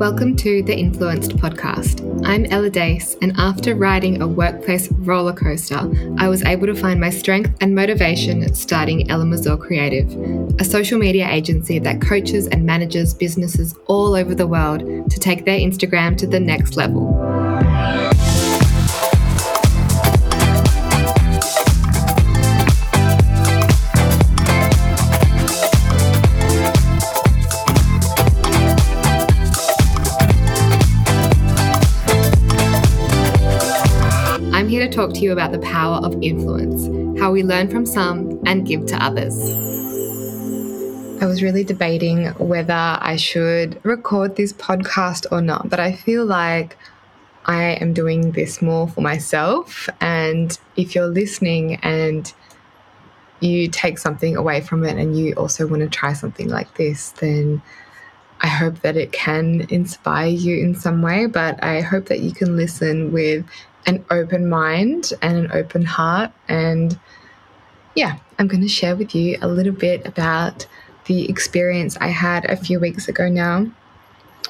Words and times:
Welcome 0.00 0.34
to 0.36 0.62
the 0.62 0.74
Influenced 0.74 1.36
podcast. 1.36 2.00
I'm 2.24 2.46
Ella 2.46 2.70
Dace, 2.70 3.18
and 3.20 3.34
after 3.36 3.74
riding 3.74 4.22
a 4.22 4.26
workplace 4.26 4.90
roller 4.92 5.34
coaster, 5.34 5.78
I 6.16 6.26
was 6.26 6.42
able 6.42 6.68
to 6.68 6.74
find 6.74 6.98
my 6.98 7.10
strength 7.10 7.54
and 7.60 7.74
motivation 7.74 8.54
starting 8.54 9.10
Ela 9.10 9.26
Mazur 9.26 9.58
Creative, 9.58 10.10
a 10.58 10.64
social 10.64 10.98
media 10.98 11.28
agency 11.28 11.78
that 11.80 12.00
coaches 12.00 12.46
and 12.46 12.64
manages 12.64 13.12
businesses 13.12 13.74
all 13.88 14.14
over 14.14 14.34
the 14.34 14.46
world 14.46 14.80
to 15.10 15.20
take 15.20 15.44
their 15.44 15.58
Instagram 15.58 16.16
to 16.16 16.26
the 16.26 16.40
next 16.40 16.78
level. 16.78 17.49
Talk 35.00 35.14
to 35.14 35.20
you 35.20 35.32
about 35.32 35.50
the 35.50 35.58
power 35.60 35.96
of 36.04 36.14
influence, 36.20 36.84
how 37.18 37.32
we 37.32 37.42
learn 37.42 37.70
from 37.70 37.86
some 37.86 38.38
and 38.44 38.66
give 38.66 38.84
to 38.84 39.02
others. 39.02 39.34
I 41.22 41.26
was 41.26 41.42
really 41.42 41.64
debating 41.64 42.26
whether 42.32 42.98
I 43.00 43.16
should 43.16 43.82
record 43.82 44.36
this 44.36 44.52
podcast 44.52 45.24
or 45.32 45.40
not, 45.40 45.70
but 45.70 45.80
I 45.80 45.92
feel 45.92 46.26
like 46.26 46.76
I 47.46 47.78
am 47.80 47.94
doing 47.94 48.32
this 48.32 48.60
more 48.60 48.88
for 48.88 49.00
myself. 49.00 49.88
And 50.02 50.58
if 50.76 50.94
you're 50.94 51.08
listening 51.08 51.76
and 51.76 52.30
you 53.40 53.68
take 53.68 53.96
something 53.96 54.36
away 54.36 54.60
from 54.60 54.84
it 54.84 54.98
and 54.98 55.18
you 55.18 55.32
also 55.32 55.66
want 55.66 55.80
to 55.80 55.88
try 55.88 56.12
something 56.12 56.50
like 56.50 56.74
this, 56.74 57.12
then 57.12 57.62
I 58.42 58.48
hope 58.48 58.80
that 58.80 58.98
it 58.98 59.12
can 59.12 59.66
inspire 59.70 60.28
you 60.28 60.58
in 60.58 60.74
some 60.74 61.00
way. 61.00 61.24
But 61.24 61.64
I 61.64 61.80
hope 61.80 62.06
that 62.08 62.20
you 62.20 62.32
can 62.32 62.58
listen 62.58 63.12
with 63.12 63.46
an 63.86 64.04
open 64.10 64.48
mind 64.48 65.12
and 65.22 65.38
an 65.38 65.52
open 65.52 65.84
heart. 65.84 66.32
And 66.48 66.98
yeah, 67.94 68.18
I'm 68.38 68.48
going 68.48 68.62
to 68.62 68.68
share 68.68 68.96
with 68.96 69.14
you 69.14 69.38
a 69.42 69.48
little 69.48 69.72
bit 69.72 70.06
about 70.06 70.66
the 71.06 71.28
experience 71.28 71.96
I 72.00 72.08
had 72.08 72.44
a 72.44 72.56
few 72.56 72.78
weeks 72.78 73.08
ago 73.08 73.28
now 73.28 73.66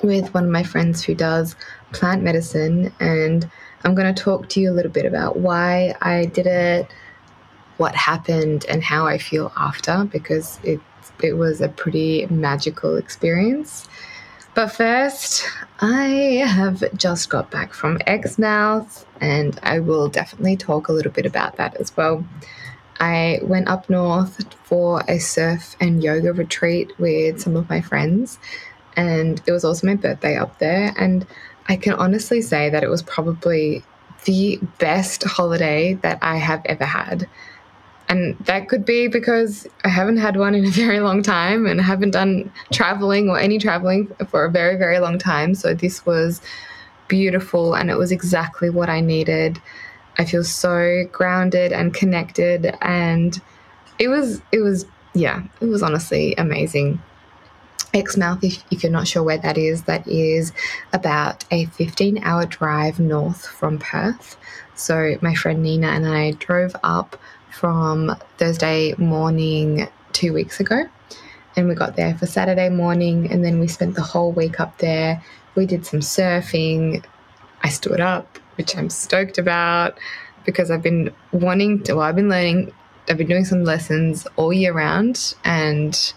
with 0.03 0.33
one 0.35 0.45
of 0.45 0.51
my 0.51 0.63
friends 0.63 1.03
who 1.03 1.15
does 1.15 1.57
plant 1.93 2.23
medicine. 2.23 2.93
And 3.01 3.49
I'm 3.85 3.95
going 3.95 4.13
to 4.13 4.23
talk 4.23 4.49
to 4.51 4.61
you 4.61 4.71
a 4.71 4.75
little 4.75 4.93
bit 4.93 5.07
about 5.07 5.39
why 5.39 5.95
I 6.01 6.27
did 6.27 6.47
it, 6.47 6.87
what 7.79 7.95
happened, 7.95 8.67
and 8.69 8.83
how 8.83 9.07
I 9.07 9.19
feel 9.19 9.53
after, 9.57 10.05
because 10.05 10.59
it, 10.63 10.81
it 11.23 11.35
was 11.35 11.61
a 11.61 11.69
pretty 11.69 12.27
magical 12.27 12.97
experience. 12.97 13.89
But 14.61 14.73
first, 14.73 15.49
I 15.81 16.45
have 16.47 16.85
just 16.95 17.31
got 17.31 17.51
back 17.51 17.73
from 17.73 17.97
Exmouth 18.07 19.07
and 19.19 19.59
I 19.63 19.79
will 19.79 20.11
definitely 20.11 20.59
talk 20.59 20.89
a 20.89 20.93
little 20.93 21.11
bit 21.11 21.25
about 21.25 21.57
that 21.57 21.77
as 21.77 21.97
well. 21.97 22.27
I 23.01 23.39
went 23.43 23.69
up 23.69 23.89
north 23.89 24.45
for 24.65 25.03
a 25.09 25.19
surf 25.19 25.77
and 25.81 26.05
yoga 26.05 26.35
retreat 26.35 26.93
with 26.99 27.41
some 27.41 27.57
of 27.57 27.71
my 27.71 27.81
friends, 27.81 28.39
and 28.99 29.41
it 29.47 29.51
was 29.51 29.65
also 29.65 29.87
my 29.87 29.95
birthday 29.95 30.37
up 30.37 30.59
there. 30.59 30.93
And 30.99 31.27
I 31.71 31.77
can 31.77 31.95
honestly 31.95 32.43
say 32.43 32.69
that 32.69 32.83
it 32.83 32.91
was 32.91 33.01
probably 33.01 33.83
the 34.27 34.61
best 34.77 35.25
holiday 35.25 35.95
that 36.03 36.19
I 36.21 36.37
have 36.37 36.61
ever 36.67 36.85
had. 36.85 37.31
And 38.11 38.37
that 38.41 38.69
could 38.69 38.85
be 38.85 39.07
because 39.07 39.69
I 39.85 39.89
haven't 39.89 40.17
had 40.17 40.37
one 40.37 40.57
in 40.57 40.65
a 40.65 40.71
very 40.85 40.99
long 40.99 41.23
time 41.23 41.65
and 41.65 41.81
haven't 41.81 42.11
done 42.11 42.53
traveling 42.73 43.31
or 43.31 43.39
any 43.39 43.59
traveling 43.59 44.09
for 44.29 44.45
a 44.45 44.51
very, 44.51 44.77
very 44.77 44.99
long 44.99 45.17
time. 45.17 45.55
So 45.55 45.75
this 45.75 46.05
was 46.05 46.43
beautiful 47.07 47.75
and 47.75 47.89
it 47.89 47.97
was 47.97 48.11
exactly 48.11 48.69
what 48.69 48.91
I 48.91 49.01
needed. 49.01 49.63
I 50.19 50.25
feel 50.25 50.43
so 50.43 51.05
grounded 51.13 51.73
and 51.73 51.95
connected 51.95 52.77
and 52.83 53.41
it 54.01 54.09
was 54.09 54.43
it 54.51 54.59
was 54.59 54.87
yeah, 55.15 55.45
it 55.61 55.67
was 55.67 55.83
honestly 55.83 56.35
amazing. 56.37 57.01
Exmouth, 57.93 58.45
if, 58.45 58.63
if 58.71 58.83
you're 58.85 58.93
not 58.93 59.09
sure 59.09 59.25
where 59.25 59.39
that 59.39 59.59
is, 59.59 59.83
that 59.83 60.07
is 60.07 60.53
about 60.93 61.45
a 61.51 61.65
15 61.67 62.23
hour 62.23 62.47
drive 62.47 63.01
north 63.01 63.47
from 63.47 63.79
Perth. 63.79 64.37
So, 64.77 65.17
my 65.21 65.35
friend 65.35 65.63
Nina 65.63 65.89
and 65.89 66.07
I 66.07 66.31
drove 66.33 66.77
up 66.85 67.21
from 67.53 68.17
Thursday 68.39 68.95
morning 68.99 69.89
two 70.13 70.33
weeks 70.33 70.61
ago. 70.61 70.85
And 71.57 71.69
we 71.69 71.75
got 71.75 71.97
there 71.97 72.17
for 72.17 72.27
Saturday 72.27 72.69
morning, 72.69 73.31
and 73.31 73.45
then 73.45 73.59
we 73.59 73.67
spent 73.67 73.95
the 73.97 74.03
whole 74.03 74.33
week 74.33 74.61
up 74.61 74.79
there. 74.79 75.23
We 75.57 75.67
did 75.67 75.85
some 75.85 76.01
surfing. 76.01 77.05
I 77.63 77.69
stood 77.69 78.01
up, 78.01 78.39
which 78.57 78.77
I'm 78.77 78.89
stoked 78.89 79.39
about 79.39 79.99
because 80.45 80.71
I've 80.71 80.83
been 80.83 81.13
wanting 81.33 81.83
to, 81.85 81.95
well, 81.95 82.05
I've 82.05 82.17
been 82.17 82.29
learning, 82.29 82.73
I've 83.09 83.19
been 83.19 83.29
doing 83.29 83.45
some 83.45 83.65
lessons 83.65 84.27
all 84.37 84.53
year 84.53 84.73
round, 84.73 85.35
and 85.45 86.13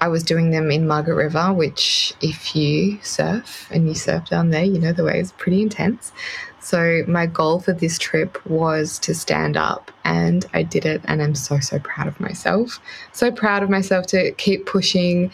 I 0.00 0.08
was 0.08 0.22
doing 0.22 0.50
them 0.50 0.70
in 0.70 0.86
Margaret 0.86 1.14
River, 1.14 1.52
which, 1.52 2.12
if 2.20 2.54
you 2.54 2.98
surf 3.02 3.68
and 3.70 3.88
you 3.88 3.94
surf 3.94 4.28
down 4.28 4.50
there, 4.50 4.64
you 4.64 4.78
know 4.78 4.92
the 4.92 5.04
way 5.04 5.18
is 5.18 5.32
pretty 5.32 5.62
intense. 5.62 6.12
So, 6.60 7.02
my 7.08 7.26
goal 7.26 7.60
for 7.60 7.72
this 7.72 7.98
trip 7.98 8.44
was 8.46 8.98
to 9.00 9.14
stand 9.14 9.56
up, 9.56 9.90
and 10.04 10.44
I 10.52 10.62
did 10.62 10.84
it. 10.84 11.02
And 11.06 11.22
I'm 11.22 11.34
so, 11.34 11.60
so 11.60 11.78
proud 11.78 12.06
of 12.06 12.20
myself. 12.20 12.80
So 13.12 13.30
proud 13.30 13.62
of 13.62 13.70
myself 13.70 14.06
to 14.08 14.32
keep 14.32 14.66
pushing. 14.66 15.32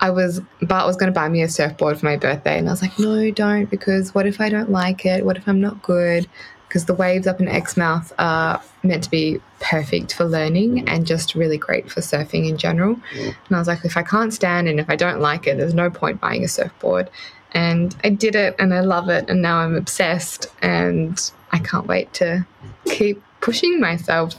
I 0.00 0.10
was, 0.10 0.40
Bart 0.62 0.86
was 0.86 0.96
going 0.96 1.12
to 1.12 1.18
buy 1.18 1.28
me 1.28 1.42
a 1.42 1.48
surfboard 1.48 1.98
for 1.98 2.06
my 2.06 2.16
birthday, 2.16 2.58
and 2.58 2.68
I 2.68 2.72
was 2.72 2.82
like, 2.82 2.98
no, 2.98 3.30
don't, 3.32 3.68
because 3.68 4.14
what 4.14 4.26
if 4.26 4.40
I 4.40 4.48
don't 4.48 4.70
like 4.70 5.04
it? 5.04 5.24
What 5.24 5.36
if 5.36 5.48
I'm 5.48 5.60
not 5.60 5.82
good? 5.82 6.28
Because 6.68 6.84
the 6.84 6.94
waves 6.94 7.26
up 7.26 7.40
in 7.40 7.48
Exmouth 7.48 8.12
are 8.18 8.62
meant 8.82 9.02
to 9.02 9.10
be 9.10 9.40
perfect 9.58 10.14
for 10.14 10.24
learning 10.24 10.86
and 10.88 11.06
just 11.06 11.34
really 11.34 11.56
great 11.56 11.90
for 11.90 12.00
surfing 12.00 12.46
in 12.46 12.58
general. 12.58 13.00
And 13.14 13.34
I 13.50 13.58
was 13.58 13.68
like, 13.68 13.84
if 13.84 13.96
I 13.96 14.02
can't 14.02 14.34
stand 14.34 14.68
and 14.68 14.78
if 14.78 14.88
I 14.90 14.96
don't 14.96 15.20
like 15.20 15.46
it, 15.46 15.56
there's 15.56 15.74
no 15.74 15.88
point 15.88 16.20
buying 16.20 16.44
a 16.44 16.48
surfboard. 16.48 17.08
And 17.52 17.96
I 18.04 18.10
did 18.10 18.34
it 18.34 18.54
and 18.58 18.74
I 18.74 18.80
love 18.80 19.08
it. 19.08 19.30
And 19.30 19.40
now 19.40 19.58
I'm 19.58 19.74
obsessed 19.74 20.46
and 20.60 21.18
I 21.52 21.58
can't 21.58 21.86
wait 21.86 22.12
to 22.14 22.46
keep 22.84 23.22
pushing 23.40 23.80
myself. 23.80 24.34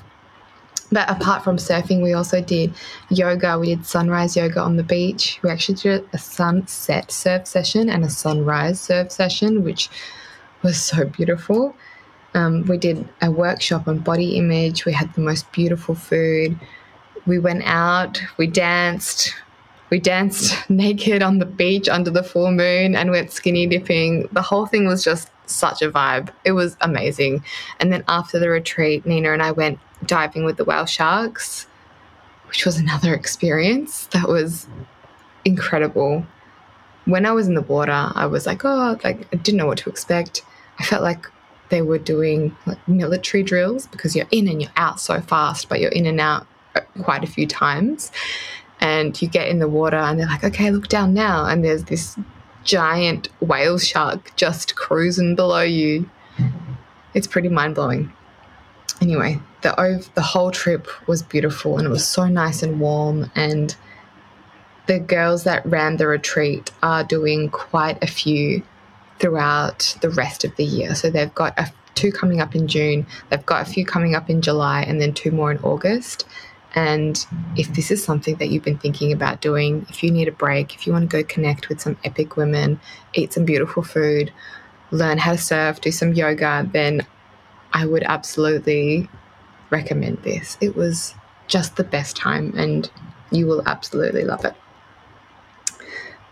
But 0.91 1.09
apart 1.09 1.43
from 1.43 1.57
surfing, 1.57 2.03
we 2.03 2.13
also 2.13 2.41
did 2.41 2.73
yoga. 3.09 3.57
We 3.59 3.75
did 3.75 3.85
sunrise 3.85 4.35
yoga 4.35 4.59
on 4.59 4.77
the 4.77 4.83
beach. 4.83 5.39
We 5.43 5.49
actually 5.49 5.75
did 5.75 6.07
a 6.13 6.17
sunset 6.17 7.11
surf 7.11 7.47
session 7.47 7.89
and 7.89 8.05
a 8.05 8.09
sunrise 8.09 8.79
surf 8.79 9.11
session, 9.11 9.63
which 9.63 9.89
was 10.61 10.79
so 10.79 11.05
beautiful. 11.05 11.75
Um, 12.33 12.63
we 12.65 12.77
did 12.77 13.07
a 13.21 13.31
workshop 13.31 13.87
on 13.87 13.99
body 13.99 14.37
image. 14.37 14.85
We 14.85 14.93
had 14.93 15.13
the 15.13 15.21
most 15.21 15.51
beautiful 15.51 15.95
food. 15.95 16.59
We 17.25 17.39
went 17.39 17.63
out, 17.65 18.21
we 18.37 18.47
danced. 18.47 19.33
We 19.89 19.99
danced 19.99 20.69
naked 20.69 21.23
on 21.23 21.39
the 21.39 21.45
beach 21.45 21.89
under 21.89 22.11
the 22.11 22.23
full 22.23 22.51
moon 22.51 22.95
and 22.95 23.09
went 23.11 23.31
skinny 23.31 23.65
dipping. 23.65 24.29
The 24.31 24.41
whole 24.41 24.67
thing 24.67 24.85
was 24.85 25.03
just 25.03 25.29
such 25.47 25.81
a 25.81 25.91
vibe. 25.91 26.29
It 26.45 26.51
was 26.51 26.77
amazing. 26.81 27.43
And 27.79 27.91
then 27.91 28.03
after 28.07 28.39
the 28.39 28.49
retreat, 28.49 29.05
Nina 29.05 29.33
and 29.33 29.41
I 29.41 29.51
went 29.51 29.79
diving 30.05 30.45
with 30.45 30.57
the 30.57 30.63
whale 30.63 30.85
sharks, 30.85 31.65
which 32.47 32.65
was 32.65 32.77
another 32.77 33.13
experience 33.15 34.05
that 34.07 34.27
was 34.27 34.67
incredible. 35.43 36.25
When 37.05 37.25
I 37.25 37.31
was 37.31 37.47
in 37.47 37.55
the 37.55 37.61
water, 37.61 38.11
I 38.13 38.27
was 38.27 38.45
like, 38.45 38.63
oh, 38.63 38.99
like 39.03 39.27
I 39.33 39.37
didn't 39.37 39.57
know 39.57 39.65
what 39.65 39.79
to 39.79 39.89
expect. 39.89 40.43
I 40.77 40.83
felt 40.83 41.01
like 41.01 41.25
they 41.69 41.81
were 41.81 41.97
doing 41.97 42.55
like 42.65 42.85
military 42.87 43.43
drills 43.43 43.87
because 43.87 44.15
you're 44.15 44.27
in 44.31 44.47
and 44.47 44.61
you're 44.61 44.71
out 44.75 44.99
so 44.99 45.21
fast, 45.21 45.69
but 45.69 45.79
you're 45.79 45.91
in 45.91 46.05
and 46.05 46.19
out 46.19 46.47
uh, 46.75 46.81
quite 47.03 47.23
a 47.23 47.27
few 47.27 47.47
times. 47.47 48.11
And 48.81 49.19
you 49.21 49.27
get 49.27 49.47
in 49.47 49.59
the 49.59 49.67
water 49.67 49.97
and 49.97 50.19
they're 50.19 50.27
like, 50.27 50.43
okay, 50.43 50.71
look 50.71 50.87
down 50.87 51.13
now. 51.13 51.45
And 51.45 51.63
there's 51.63 51.83
this 51.85 52.17
giant 52.63 53.29
whale 53.41 53.77
shark 53.77 54.35
just 54.35 54.75
cruising 54.75 55.35
below 55.35 55.61
you. 55.61 56.09
It's 57.13 57.27
pretty 57.27 57.49
mind 57.49 57.75
blowing. 57.75 58.11
Anyway, 59.01 59.39
the 59.61 60.07
the 60.15 60.21
whole 60.21 60.51
trip 60.51 60.87
was 61.07 61.21
beautiful 61.21 61.77
and 61.77 61.87
it 61.87 61.89
was 61.89 62.07
so 62.07 62.27
nice 62.27 62.63
and 62.63 62.79
warm 62.79 63.31
and 63.35 63.75
the 64.87 64.99
girls 64.99 65.43
that 65.43 65.63
ran 65.65 65.97
the 65.97 66.07
retreat 66.07 66.71
are 66.81 67.03
doing 67.03 67.49
quite 67.49 68.01
a 68.03 68.07
few 68.07 68.63
throughout 69.19 69.97
the 70.01 70.09
rest 70.09 70.43
of 70.43 70.55
the 70.55 70.63
year. 70.63 70.95
So 70.95 71.09
they've 71.09 71.33
got 71.33 71.57
a, 71.59 71.71
two 71.95 72.11
coming 72.11 72.41
up 72.41 72.55
in 72.55 72.67
June, 72.67 73.05
they've 73.29 73.45
got 73.45 73.67
a 73.67 73.71
few 73.71 73.85
coming 73.85 74.15
up 74.15 74.29
in 74.29 74.41
July, 74.41 74.81
and 74.83 75.01
then 75.01 75.13
two 75.13 75.31
more 75.31 75.51
in 75.51 75.57
August. 75.59 76.25
And 76.75 77.25
if 77.57 77.73
this 77.73 77.89
is 77.89 78.03
something 78.03 78.35
that 78.35 78.49
you've 78.49 78.63
been 78.63 78.77
thinking 78.77 79.11
about 79.11 79.41
doing, 79.41 79.85
if 79.89 80.03
you 80.03 80.11
need 80.11 80.27
a 80.27 80.31
break, 80.31 80.75
if 80.75 80.85
you 80.85 80.93
want 80.93 81.09
to 81.09 81.17
go 81.17 81.23
connect 81.23 81.67
with 81.67 81.81
some 81.81 81.97
epic 82.03 82.37
women, 82.37 82.79
eat 83.13 83.33
some 83.33 83.43
beautiful 83.43 83.81
food, 83.81 84.31
learn 84.91 85.17
how 85.17 85.31
to 85.31 85.37
surf, 85.37 85.81
do 85.81 85.91
some 85.91 86.13
yoga, 86.13 86.69
then 86.71 87.05
I 87.73 87.85
would 87.85 88.03
absolutely 88.03 89.09
recommend 89.71 90.19
this. 90.23 90.57
It 90.61 90.75
was 90.75 91.15
just 91.47 91.75
the 91.75 91.83
best 91.83 92.15
time 92.15 92.53
and 92.55 92.89
you 93.31 93.47
will 93.47 93.63
absolutely 93.67 94.23
love 94.23 94.45
it. 94.45 94.55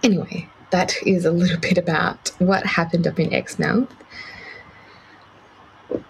Anyway, 0.04 0.50
that 0.72 0.96
is 1.06 1.26
a 1.26 1.32
little 1.32 1.60
bit 1.70 1.78
about 1.78 2.32
what 2.40 2.66
happened 2.66 3.08
up 3.08 3.20
in 3.20 3.34
Exmouth. 3.34 3.94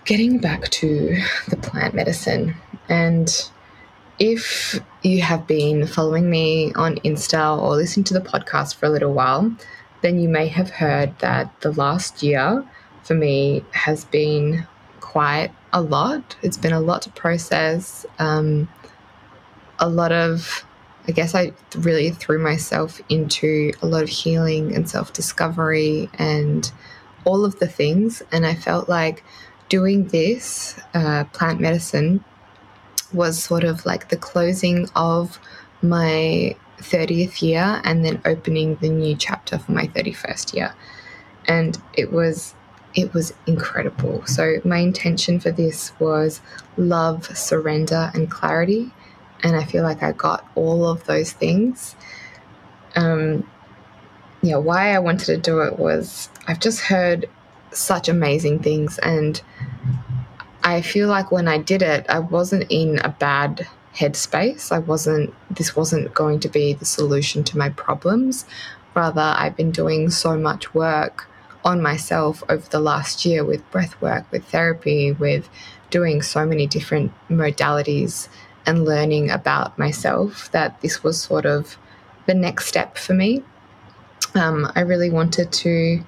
Getting 0.05 0.39
back 0.39 0.69
to 0.69 1.17
the 1.49 1.57
plant 1.57 1.93
medicine, 1.93 2.55
and 2.89 3.29
if 4.19 4.79
you 5.03 5.21
have 5.21 5.45
been 5.45 5.85
following 5.85 6.29
me 6.29 6.73
on 6.73 6.95
Insta 6.97 7.61
or 7.61 7.75
listening 7.75 8.03
to 8.05 8.13
the 8.13 8.21
podcast 8.21 8.75
for 8.75 8.87
a 8.87 8.89
little 8.89 9.13
while, 9.13 9.55
then 10.01 10.19
you 10.19 10.27
may 10.27 10.47
have 10.47 10.69
heard 10.69 11.17
that 11.19 11.61
the 11.61 11.71
last 11.73 12.23
year 12.23 12.65
for 13.03 13.13
me 13.13 13.63
has 13.71 14.05
been 14.05 14.65
quite 14.99 15.51
a 15.73 15.81
lot. 15.81 16.35
It's 16.41 16.57
been 16.57 16.73
a 16.73 16.79
lot 16.79 17.03
to 17.03 17.09
process, 17.11 18.05
um, 18.19 18.67
a 19.79 19.87
lot 19.87 20.11
of 20.11 20.65
I 21.07 21.11
guess 21.11 21.33
I 21.33 21.53
really 21.77 22.11
threw 22.11 22.37
myself 22.39 23.01
into 23.09 23.71
a 23.81 23.87
lot 23.87 24.03
of 24.03 24.09
healing 24.09 24.75
and 24.75 24.89
self 24.89 25.13
discovery 25.13 26.09
and 26.15 26.69
all 27.23 27.45
of 27.45 27.59
the 27.59 27.67
things. 27.67 28.21
And 28.31 28.45
I 28.45 28.55
felt 28.55 28.89
like 28.89 29.23
doing 29.69 30.07
this 30.07 30.79
uh, 30.93 31.25
plant 31.25 31.59
medicine 31.59 32.23
was 33.13 33.41
sort 33.41 33.63
of 33.63 33.85
like 33.85 34.09
the 34.09 34.17
closing 34.17 34.89
of 34.95 35.39
my 35.81 36.55
30th 36.79 37.41
year 37.41 37.81
and 37.83 38.03
then 38.05 38.21
opening 38.25 38.75
the 38.75 38.89
new 38.89 39.15
chapter 39.15 39.57
for 39.57 39.71
my 39.71 39.87
31st 39.87 40.53
year. 40.53 40.75
And 41.47 41.81
it 41.93 42.11
was 42.11 42.53
it 42.95 43.13
was 43.13 43.31
incredible. 43.45 44.25
So 44.25 44.59
my 44.65 44.77
intention 44.77 45.39
for 45.39 45.51
this 45.51 45.91
was 45.99 46.41
love, 46.77 47.25
surrender 47.37 48.11
and 48.15 48.29
clarity 48.29 48.91
and 49.43 49.55
I 49.55 49.63
feel 49.63 49.83
like 49.83 50.03
I 50.03 50.11
got 50.11 50.45
all 50.55 50.87
of 50.87 51.05
those 51.05 51.31
things. 51.31 51.95
Um, 52.95 53.49
yeah, 54.41 54.57
why 54.57 54.93
I 54.93 54.99
wanted 54.99 55.25
to 55.25 55.37
do 55.37 55.61
it 55.61 55.77
was 55.77 56.29
I've 56.47 56.59
just 56.59 56.81
heard 56.81 57.29
such 57.71 58.09
amazing 58.09 58.59
things, 58.59 58.97
and 58.99 59.41
I 60.63 60.81
feel 60.81 61.07
like 61.07 61.31
when 61.31 61.47
I 61.47 61.57
did 61.57 61.81
it, 61.81 62.05
I 62.09 62.19
wasn't 62.19 62.65
in 62.69 62.99
a 62.99 63.09
bad 63.09 63.67
headspace. 63.95 64.71
I 64.71 64.79
wasn't, 64.79 65.33
this 65.49 65.75
wasn't 65.75 66.13
going 66.13 66.39
to 66.41 66.49
be 66.49 66.73
the 66.73 66.85
solution 66.85 67.43
to 67.45 67.57
my 67.57 67.69
problems. 67.69 68.45
Rather, 68.93 69.21
I've 69.21 69.55
been 69.55 69.71
doing 69.71 70.09
so 70.09 70.37
much 70.37 70.73
work 70.73 71.27
on 71.63 71.81
myself 71.81 72.43
over 72.49 72.67
the 72.69 72.79
last 72.79 73.25
year 73.25 73.43
with 73.43 73.69
breath 73.71 73.99
work, 74.01 74.31
with 74.31 74.45
therapy, 74.45 75.11
with 75.11 75.49
doing 75.89 76.21
so 76.21 76.45
many 76.45 76.67
different 76.67 77.11
modalities 77.29 78.27
and 78.67 78.85
learning 78.85 79.31
about 79.31 79.77
myself 79.79 80.51
that 80.51 80.79
this 80.81 81.03
was 81.03 81.19
sort 81.19 81.45
of 81.45 81.77
the 82.27 82.33
next 82.33 82.67
step 82.67 82.97
for 82.97 83.13
me. 83.13 83.41
Um, 84.35 84.71
I 84.75 84.81
really 84.81 85.09
wanted 85.09 85.51
to, 85.51 86.03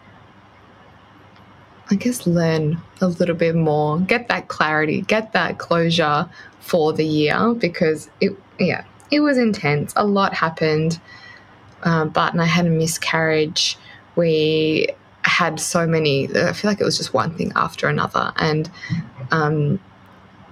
I 1.89 1.95
guess, 1.95 2.27
learn 2.27 2.79
a 3.01 3.07
little 3.07 3.35
bit 3.35 3.55
more, 3.55 3.99
get 3.99 4.27
that 4.27 4.49
clarity, 4.49 5.01
get 5.01 5.31
that 5.33 5.57
closure 5.57 6.29
for 6.59 6.93
the 6.93 7.05
year 7.05 7.53
because 7.53 8.09
it, 8.19 8.37
yeah, 8.59 8.83
it 9.09 9.21
was 9.21 9.37
intense. 9.37 9.93
A 9.95 10.05
lot 10.05 10.33
happened. 10.33 10.99
Um, 11.83 12.09
but 12.09 12.33
and 12.33 12.41
I 12.41 12.45
had 12.45 12.67
a 12.67 12.69
miscarriage. 12.69 13.77
We 14.17 14.89
had 15.21 15.59
so 15.59 15.87
many. 15.87 16.27
I 16.35 16.51
feel 16.51 16.69
like 16.69 16.81
it 16.81 16.83
was 16.83 16.97
just 16.97 17.13
one 17.13 17.35
thing 17.37 17.53
after 17.55 17.87
another, 17.87 18.33
and 18.35 18.69
um, 19.31 19.79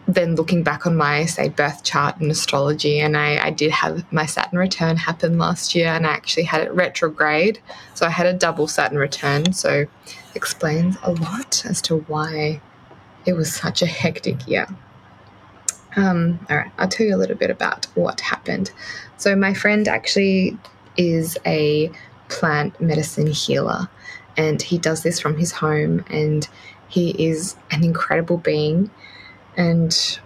then 0.08 0.36
looking 0.36 0.64
back 0.64 0.88
on 0.88 0.96
my 0.96 1.26
say 1.26 1.50
birth 1.50 1.84
chart 1.84 2.18
and 2.18 2.32
astrology 2.32 3.00
and 3.00 3.18
I, 3.18 3.48
I, 3.48 3.50
did 3.52 3.72
have 3.72 4.10
my 4.12 4.26
saturn 4.26 4.58
return 4.58 4.96
happen 4.96 5.38
last 5.38 5.76
year 5.76 5.88
and 5.90 6.08
i 6.08 6.12
actually 6.12 6.44
had 6.44 6.62
it 6.62 6.72
retrograde. 6.74 7.60
So 7.94 8.06
i 8.06 8.10
had 8.10 8.26
a 8.26 8.34
double 8.34 8.68
saturn 8.68 8.98
return 8.98 9.52
so 9.54 9.86
explains 10.34 10.98
a 11.04 11.12
lot 11.12 11.66
as 11.66 11.82
to 11.84 11.98
why 11.98 12.62
it 13.26 13.34
was 13.34 13.54
such 13.54 13.82
a 13.82 13.86
hectic 13.86 14.48
year. 14.48 14.68
Um, 15.98 16.40
all 16.50 16.58
right 16.58 16.72
i'll 16.78 16.88
tell 16.88 17.06
you 17.06 17.16
a 17.16 17.18
little 17.18 17.36
bit 17.36 17.50
about 17.50 17.86
what 17.96 18.22
happened. 18.22 18.72
So 19.18 19.36
my 19.36 19.54
friend 19.54 19.88
actually 19.88 20.58
is 20.96 21.38
a 21.46 21.92
plant 22.30 22.80
medicine 22.80 23.28
healer 23.28 23.90
and 24.38 24.62
he 24.62 24.78
does 24.78 25.04
this 25.04 25.20
from 25.20 25.38
his 25.38 25.52
home 25.52 26.06
and 26.10 26.48
he 26.88 27.10
is 27.12 27.58
an 27.72 27.84
incredible 27.84 28.38
being 28.38 28.90
and 29.58 30.20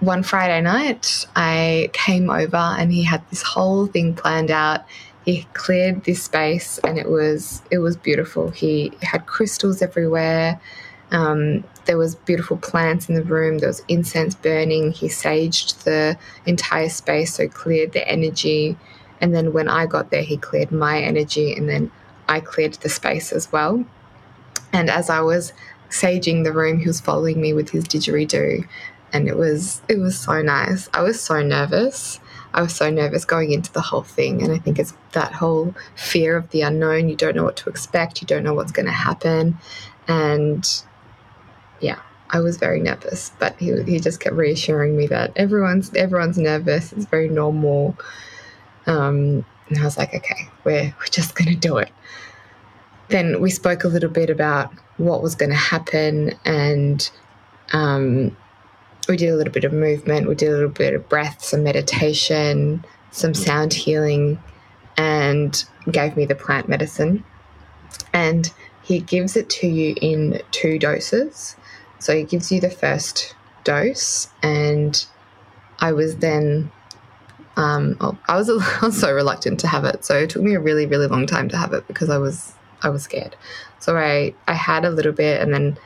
one 0.00 0.22
Friday 0.22 0.60
night, 0.60 1.26
I 1.36 1.90
came 1.92 2.28
over 2.28 2.56
and 2.56 2.92
he 2.92 3.02
had 3.02 3.22
this 3.30 3.42
whole 3.42 3.86
thing 3.86 4.14
planned 4.14 4.50
out. 4.50 4.84
He 5.24 5.46
cleared 5.54 6.04
this 6.04 6.22
space 6.22 6.78
and 6.84 6.98
it 6.98 7.08
was 7.08 7.62
it 7.70 7.78
was 7.78 7.96
beautiful. 7.96 8.50
He 8.50 8.92
had 9.02 9.26
crystals 9.26 9.80
everywhere. 9.80 10.60
Um, 11.10 11.64
there 11.86 11.96
was 11.98 12.14
beautiful 12.14 12.56
plants 12.56 13.08
in 13.08 13.14
the 13.14 13.22
room. 13.22 13.58
There 13.58 13.68
was 13.68 13.82
incense 13.88 14.34
burning. 14.34 14.92
He 14.92 15.06
saged 15.08 15.84
the 15.84 16.18
entire 16.46 16.88
space, 16.88 17.34
so 17.34 17.48
cleared 17.48 17.92
the 17.92 18.06
energy. 18.08 18.76
And 19.20 19.34
then 19.34 19.52
when 19.52 19.68
I 19.68 19.86
got 19.86 20.10
there, 20.10 20.22
he 20.22 20.36
cleared 20.36 20.72
my 20.72 21.00
energy, 21.00 21.54
and 21.54 21.68
then 21.68 21.90
I 22.28 22.40
cleared 22.40 22.74
the 22.74 22.88
space 22.88 23.32
as 23.32 23.50
well. 23.52 23.84
And 24.72 24.90
as 24.90 25.08
I 25.08 25.20
was 25.20 25.52
saging 25.94 26.42
the 26.44 26.52
room. 26.52 26.80
He 26.80 26.86
was 26.86 27.00
following 27.00 27.40
me 27.40 27.52
with 27.52 27.70
his 27.70 27.84
didgeridoo, 27.84 28.66
and 29.12 29.28
it 29.28 29.36
was 29.36 29.80
it 29.88 29.98
was 29.98 30.18
so 30.18 30.42
nice. 30.42 30.88
I 30.92 31.02
was 31.02 31.20
so 31.20 31.40
nervous. 31.42 32.20
I 32.52 32.62
was 32.62 32.74
so 32.74 32.90
nervous 32.90 33.24
going 33.24 33.52
into 33.52 33.72
the 33.72 33.80
whole 33.80 34.02
thing, 34.02 34.42
and 34.42 34.52
I 34.52 34.58
think 34.58 34.78
it's 34.78 34.94
that 35.12 35.32
whole 35.32 35.74
fear 35.96 36.36
of 36.36 36.50
the 36.50 36.62
unknown. 36.62 37.08
You 37.08 37.16
don't 37.16 37.36
know 37.36 37.44
what 37.44 37.56
to 37.58 37.70
expect. 37.70 38.20
You 38.20 38.26
don't 38.26 38.42
know 38.42 38.54
what's 38.54 38.72
going 38.72 38.86
to 38.86 38.92
happen, 38.92 39.58
and 40.08 40.68
yeah, 41.80 42.00
I 42.30 42.40
was 42.40 42.56
very 42.56 42.80
nervous. 42.80 43.30
But 43.38 43.56
he 43.58 43.82
he 43.84 44.00
just 44.00 44.20
kept 44.20 44.34
reassuring 44.36 44.96
me 44.96 45.06
that 45.08 45.32
everyone's 45.36 45.94
everyone's 45.94 46.38
nervous. 46.38 46.92
It's 46.92 47.06
very 47.06 47.28
normal. 47.28 47.96
Um, 48.86 49.44
and 49.68 49.78
I 49.78 49.84
was 49.84 49.96
like, 49.96 50.14
okay, 50.14 50.48
we're 50.64 50.94
we're 50.98 51.06
just 51.10 51.34
going 51.36 51.50
to 51.50 51.56
do 51.56 51.78
it. 51.78 51.90
Then 53.08 53.40
we 53.40 53.50
spoke 53.50 53.84
a 53.84 53.88
little 53.88 54.10
bit 54.10 54.30
about 54.30 54.72
what 54.96 55.22
was 55.22 55.34
going 55.34 55.50
to 55.50 55.56
happen. 55.56 56.32
And 56.44 57.08
um, 57.72 58.36
we 59.08 59.16
did 59.16 59.30
a 59.30 59.36
little 59.36 59.52
bit 59.52 59.64
of 59.64 59.72
movement, 59.72 60.28
we 60.28 60.34
did 60.34 60.48
a 60.48 60.52
little 60.52 60.68
bit 60.68 60.94
of 60.94 61.08
breath, 61.08 61.44
some 61.44 61.62
meditation, 61.62 62.84
some 63.10 63.34
sound 63.34 63.74
healing, 63.74 64.42
and 64.96 65.64
gave 65.90 66.16
me 66.16 66.24
the 66.24 66.34
plant 66.34 66.68
medicine. 66.68 67.24
And 68.12 68.50
he 68.82 69.00
gives 69.00 69.36
it 69.36 69.48
to 69.50 69.66
you 69.66 69.94
in 70.00 70.40
two 70.50 70.78
doses. 70.78 71.56
So 71.98 72.16
he 72.16 72.24
gives 72.24 72.52
you 72.52 72.60
the 72.60 72.70
first 72.70 73.34
dose, 73.64 74.28
and 74.42 75.04
I 75.80 75.92
was 75.92 76.16
then 76.16 76.70
um, 77.56 77.96
oh, 78.00 78.18
I 78.28 78.36
was 78.36 78.50
I 78.82 78.86
was 78.86 79.00
so 79.00 79.12
reluctant 79.12 79.60
to 79.60 79.68
have 79.68 79.84
it. 79.84 80.04
So 80.04 80.16
it 80.16 80.30
took 80.30 80.42
me 80.42 80.54
a 80.54 80.60
really 80.60 80.86
really 80.86 81.06
long 81.06 81.26
time 81.26 81.48
to 81.50 81.56
have 81.56 81.72
it 81.72 81.86
because 81.86 82.10
I 82.10 82.18
was 82.18 82.52
I 82.84 82.90
was 82.90 83.02
scared. 83.02 83.34
So 83.80 83.96
I, 83.96 84.34
I 84.46 84.54
had 84.54 84.84
a 84.84 84.90
little 84.90 85.12
bit 85.12 85.40
and 85.40 85.52
then 85.52 85.78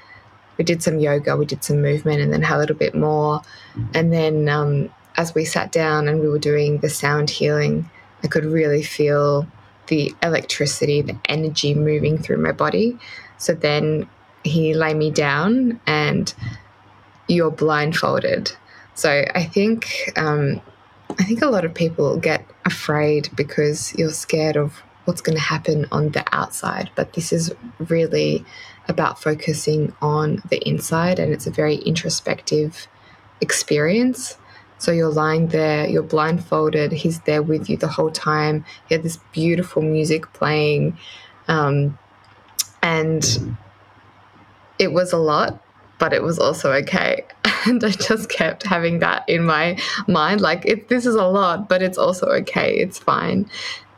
we 0.58 0.64
did 0.64 0.82
some 0.82 0.98
yoga, 0.98 1.36
we 1.36 1.46
did 1.46 1.64
some 1.64 1.80
movement 1.80 2.20
and 2.20 2.32
then 2.32 2.42
had 2.42 2.56
a 2.56 2.60
little 2.60 2.76
bit 2.76 2.94
more. 2.94 3.40
And 3.94 4.12
then 4.12 4.48
um, 4.48 4.90
as 5.16 5.34
we 5.34 5.44
sat 5.44 5.72
down 5.72 6.08
and 6.08 6.20
we 6.20 6.28
were 6.28 6.38
doing 6.38 6.78
the 6.78 6.90
sound 6.90 7.30
healing, 7.30 7.88
I 8.22 8.26
could 8.26 8.44
really 8.44 8.82
feel 8.82 9.46
the 9.86 10.14
electricity, 10.22 11.00
the 11.00 11.18
energy 11.26 11.74
moving 11.74 12.18
through 12.18 12.38
my 12.38 12.52
body. 12.52 12.98
So 13.38 13.54
then 13.54 14.08
he 14.42 14.74
lay 14.74 14.94
me 14.94 15.10
down 15.10 15.80
and 15.86 16.32
you're 17.28 17.50
blindfolded. 17.50 18.52
So 18.94 19.24
I 19.34 19.44
think 19.44 20.12
um, 20.16 20.60
I 21.18 21.24
think 21.24 21.42
a 21.42 21.46
lot 21.46 21.64
of 21.64 21.72
people 21.72 22.16
get 22.18 22.44
afraid 22.64 23.30
because 23.36 23.94
you're 23.96 24.10
scared 24.10 24.56
of 24.56 24.82
what's 25.08 25.22
going 25.22 25.38
to 25.38 25.42
happen 25.42 25.86
on 25.90 26.10
the 26.10 26.22
outside. 26.32 26.90
But 26.94 27.14
this 27.14 27.32
is 27.32 27.50
really 27.78 28.44
about 28.88 29.22
focusing 29.22 29.94
on 30.02 30.42
the 30.50 30.58
inside, 30.68 31.18
and 31.18 31.32
it's 31.32 31.46
a 31.46 31.50
very 31.50 31.76
introspective 31.76 32.86
experience. 33.40 34.36
So 34.76 34.92
you're 34.92 35.10
lying 35.10 35.48
there, 35.48 35.88
you're 35.88 36.02
blindfolded, 36.02 36.92
he's 36.92 37.20
there 37.20 37.42
with 37.42 37.70
you 37.70 37.78
the 37.78 37.88
whole 37.88 38.10
time. 38.10 38.66
He 38.86 38.94
had 38.94 39.02
this 39.02 39.16
beautiful 39.32 39.80
music 39.80 40.30
playing. 40.34 40.98
Um, 41.48 41.98
and 42.82 43.56
it 44.78 44.92
was 44.92 45.14
a 45.14 45.16
lot, 45.16 45.64
but 45.98 46.12
it 46.12 46.22
was 46.22 46.38
also 46.38 46.70
okay. 46.72 47.24
And 47.66 47.82
I 47.82 47.90
just 47.90 48.28
kept 48.28 48.62
having 48.62 49.00
that 49.00 49.28
in 49.28 49.44
my 49.44 49.78
mind 50.06 50.40
like, 50.40 50.64
it, 50.64 50.88
this 50.88 51.06
is 51.06 51.16
a 51.16 51.26
lot, 51.26 51.68
but 51.68 51.82
it's 51.82 51.98
also 51.98 52.26
okay. 52.26 52.76
It's 52.76 52.98
fine. 52.98 53.50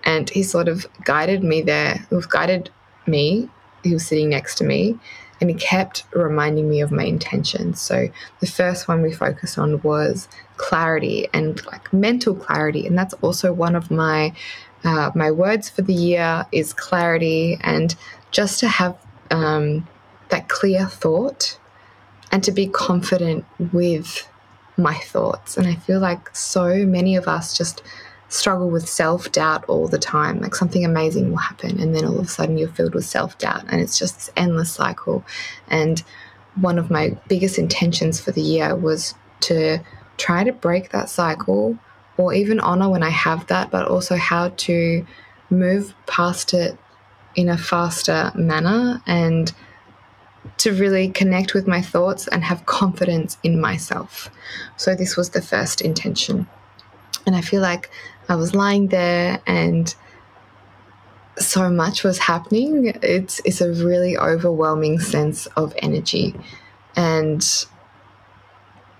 And 0.04 0.28
he 0.30 0.42
sort 0.42 0.68
of 0.68 0.86
guided 1.04 1.42
me 1.42 1.62
there. 1.62 2.06
He 2.10 2.16
guided 2.28 2.70
me. 3.06 3.48
He 3.82 3.92
was 3.92 4.06
sitting 4.06 4.28
next 4.28 4.56
to 4.56 4.64
me 4.64 4.98
and 5.40 5.48
he 5.48 5.56
kept 5.56 6.04
reminding 6.12 6.68
me 6.68 6.80
of 6.80 6.92
my 6.92 7.04
intentions. 7.04 7.80
So 7.80 8.08
the 8.40 8.46
first 8.46 8.88
one 8.88 9.02
we 9.02 9.12
focused 9.12 9.58
on 9.58 9.80
was 9.82 10.28
clarity 10.58 11.28
and 11.32 11.64
like 11.66 11.92
mental 11.92 12.34
clarity. 12.34 12.86
And 12.86 12.96
that's 12.96 13.14
also 13.14 13.52
one 13.52 13.74
of 13.74 13.90
my 13.90 14.34
uh, 14.82 15.10
my 15.14 15.30
words 15.30 15.68
for 15.68 15.82
the 15.82 15.92
year 15.92 16.46
is 16.52 16.72
clarity 16.72 17.58
and 17.60 17.94
just 18.30 18.60
to 18.60 18.68
have 18.68 18.96
um, 19.30 19.86
that 20.30 20.48
clear 20.48 20.86
thought 20.86 21.58
and 22.32 22.42
to 22.44 22.50
be 22.50 22.66
confident 22.66 23.44
with 23.72 24.26
my 24.78 24.94
thoughts. 24.94 25.58
And 25.58 25.66
I 25.66 25.74
feel 25.74 26.00
like 26.00 26.34
so 26.34 26.86
many 26.86 27.14
of 27.16 27.28
us 27.28 27.56
just 27.56 27.82
struggle 28.30 28.70
with 28.70 28.88
self 28.88 29.30
doubt 29.30 29.64
all 29.66 29.86
the 29.86 29.98
time. 29.98 30.40
Like 30.40 30.54
something 30.54 30.84
amazing 30.84 31.30
will 31.30 31.38
happen, 31.38 31.78
and 31.78 31.94
then 31.94 32.06
all 32.06 32.18
of 32.18 32.26
a 32.26 32.28
sudden 32.28 32.56
you're 32.56 32.68
filled 32.68 32.94
with 32.94 33.04
self 33.04 33.36
doubt, 33.36 33.64
and 33.68 33.80
it's 33.82 33.98
just 33.98 34.14
this 34.14 34.30
endless 34.36 34.72
cycle. 34.72 35.24
And 35.68 36.02
one 36.54 36.78
of 36.78 36.90
my 36.90 37.16
biggest 37.28 37.58
intentions 37.58 38.20
for 38.20 38.32
the 38.32 38.40
year 38.40 38.74
was 38.74 39.14
to 39.40 39.80
try 40.16 40.44
to 40.44 40.52
break 40.52 40.90
that 40.90 41.08
cycle 41.08 41.78
or 42.16 42.34
even 42.34 42.60
honor 42.60 42.88
when 42.88 43.02
I 43.02 43.10
have 43.10 43.46
that, 43.48 43.70
but 43.70 43.86
also 43.86 44.16
how 44.16 44.48
to 44.48 45.06
move 45.48 45.94
past 46.06 46.54
it 46.54 46.78
in 47.34 47.48
a 47.48 47.56
faster 47.56 48.30
manner 48.34 49.00
and 49.06 49.52
to 50.58 50.72
really 50.72 51.08
connect 51.08 51.54
with 51.54 51.66
my 51.66 51.80
thoughts 51.80 52.28
and 52.28 52.44
have 52.44 52.66
confidence 52.66 53.38
in 53.42 53.60
myself. 53.60 54.30
So, 54.76 54.94
this 54.94 55.16
was 55.16 55.30
the 55.30 55.42
first 55.42 55.80
intention. 55.80 56.46
And 57.26 57.36
I 57.36 57.40
feel 57.40 57.62
like 57.62 57.90
I 58.30 58.36
was 58.36 58.54
lying 58.54 58.86
there 58.86 59.40
and 59.46 59.94
so 61.36 61.68
much 61.68 62.04
was 62.04 62.18
happening. 62.18 62.92
It's, 63.02 63.40
it's 63.44 63.60
a 63.60 63.72
really 63.72 64.16
overwhelming 64.16 65.00
sense 65.00 65.46
of 65.48 65.74
energy. 65.78 66.34
And 66.96 67.44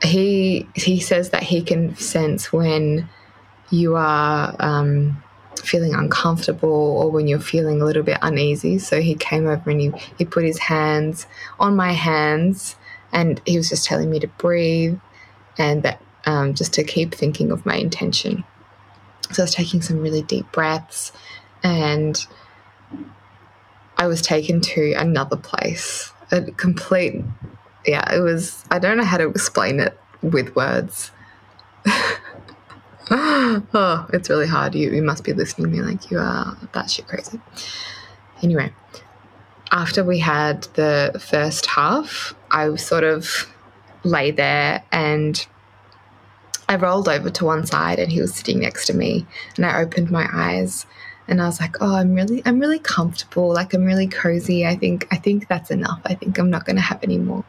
he 0.03 0.67
he 0.75 0.99
says 0.99 1.31
that 1.31 1.43
he 1.43 1.63
can 1.63 1.95
sense 1.97 2.53
when 2.53 3.09
you 3.71 3.97
are 3.97 4.57
um, 4.59 5.23
feeling 5.63 5.95
uncomfortable 5.95 6.69
or 6.69 7.11
when 7.11 7.29
you're 7.29 7.39
feeling 7.39 7.81
a 7.81 7.85
little 7.85 8.03
bit 8.03 8.19
uneasy. 8.23 8.79
So 8.79 9.01
he 9.01 9.15
came 9.15 9.47
over 9.47 9.71
and 9.71 9.81
he, 9.81 9.93
he 10.19 10.25
put 10.25 10.45
his 10.45 10.59
hands 10.59 11.27
on 11.59 11.77
my 11.77 11.93
hands 11.93 12.77
and 13.13 13.41
he 13.47 13.57
was 13.57 13.69
just 13.69 13.85
telling 13.85 14.11
me 14.11 14.19
to 14.21 14.27
breathe 14.27 14.99
and 15.57 15.83
that 15.83 16.03
um, 16.25 16.55
just 16.55 16.73
to 16.75 16.85
keep 16.85 17.15
thinking 17.15 17.53
of 17.53 17.65
my 17.65 17.77
intention. 17.77 18.45
So 19.33 19.43
I 19.43 19.45
was 19.45 19.55
taking 19.55 19.83
some 19.83 20.01
really 20.01 20.23
deep 20.23 20.51
breaths 20.53 21.13
and 21.63 22.27
I 23.97 24.07
was 24.07 24.23
taken 24.23 24.61
to 24.63 24.93
another 24.95 25.37
place, 25.37 26.13
a 26.33 26.43
complete, 26.53 27.23
yeah, 27.87 28.13
it 28.15 28.21
was, 28.21 28.65
I 28.71 28.79
don't 28.79 28.97
know 28.97 29.05
how 29.05 29.19
to 29.19 29.29
explain 29.29 29.79
it 29.79 29.99
with 30.23 30.57
words. 30.57 31.13
oh, 33.11 34.07
it's 34.13 34.31
really 34.31 34.47
hard. 34.47 34.75
You, 34.75 34.91
you 34.91 35.03
must 35.03 35.25
be 35.25 35.33
listening 35.33 35.71
to 35.71 35.77
me 35.77 35.83
like 35.83 36.11
you 36.11 36.19
are 36.19 36.57
batshit 36.73 37.09
crazy. 37.09 37.41
Anyway, 38.43 38.73
after 39.71 40.03
we 40.03 40.19
had 40.19 40.63
the 40.75 41.21
first 41.23 41.67
half, 41.67 42.35
I 42.51 42.75
sort 42.77 43.05
of 43.05 43.53
lay 44.03 44.31
there 44.31 44.83
and 44.93 45.47
I 46.71 46.77
rolled 46.77 47.09
over 47.09 47.29
to 47.31 47.45
one 47.45 47.67
side 47.67 47.99
and 47.99 48.11
he 48.11 48.21
was 48.21 48.35
sitting 48.35 48.61
next 48.61 48.87
to 48.87 48.95
me 48.95 49.27
and 49.57 49.67
I 49.67 49.83
opened 49.83 50.11
my 50.11 50.27
eyes 50.33 50.87
and 51.29 51.43
I 51.43 51.47
was 51.47 51.61
like, 51.61 51.77
"Oh, 51.81 51.97
I'm 51.97 52.15
really 52.15 52.43
I'm 52.47 52.59
really 52.61 52.79
comfortable. 52.79 53.53
Like 53.53 53.75
I'm 53.75 53.85
really 53.85 54.09
cozy. 54.09 54.67
I 54.67 54.77
think 54.77 55.07
I 55.11 55.17
think 55.17 55.49
that's 55.49 55.71
enough. 55.71 56.01
I 56.05 56.15
think 56.15 56.39
I'm 56.39 56.51
not 56.51 56.65
going 56.65 56.77
to 56.77 56.83
have 56.83 57.03
any 57.03 57.19
more." 57.19 57.45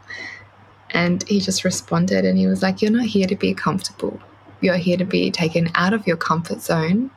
And 0.89 1.23
he 1.23 1.39
just 1.39 1.63
responded 1.63 2.25
and 2.25 2.37
he 2.37 2.47
was 2.47 2.61
like, 2.61 2.81
"You're 2.81 2.91
not 2.91 3.05
here 3.05 3.27
to 3.27 3.35
be 3.35 3.53
comfortable 3.53 4.19
you're 4.61 4.77
here 4.77 4.97
to 4.97 5.05
be 5.05 5.31
taken 5.31 5.69
out 5.75 5.93
of 5.93 6.07
your 6.07 6.17
comfort 6.17 6.61
zone 6.61 7.11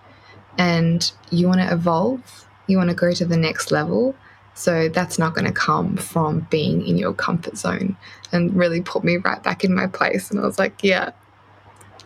and 0.59 1.13
you 1.31 1.47
want 1.47 1.61
to 1.61 1.73
evolve, 1.73 2.47
you 2.67 2.79
want 2.79 2.91
to 2.91 2.97
go 2.97 3.13
to 3.13 3.25
the 3.25 3.37
next 3.37 3.71
level. 3.71 4.17
So 4.55 4.89
that's 4.89 5.19
not 5.19 5.35
going 5.35 5.47
to 5.47 5.53
come 5.53 5.97
from 5.97 6.47
being 6.51 6.87
in 6.87 6.97
your 6.97 7.13
comfort 7.13 7.59
zone 7.59 7.97
and 8.33 8.55
really 8.55 8.81
put 8.81 9.05
me 9.05 9.17
right 9.19 9.43
back 9.43 9.65
in 9.65 9.75
my 9.75 9.87
place. 9.87 10.31
And 10.31 10.41
I 10.41 10.45
was 10.45 10.59
like, 10.59 10.83
yeah, 10.83 11.11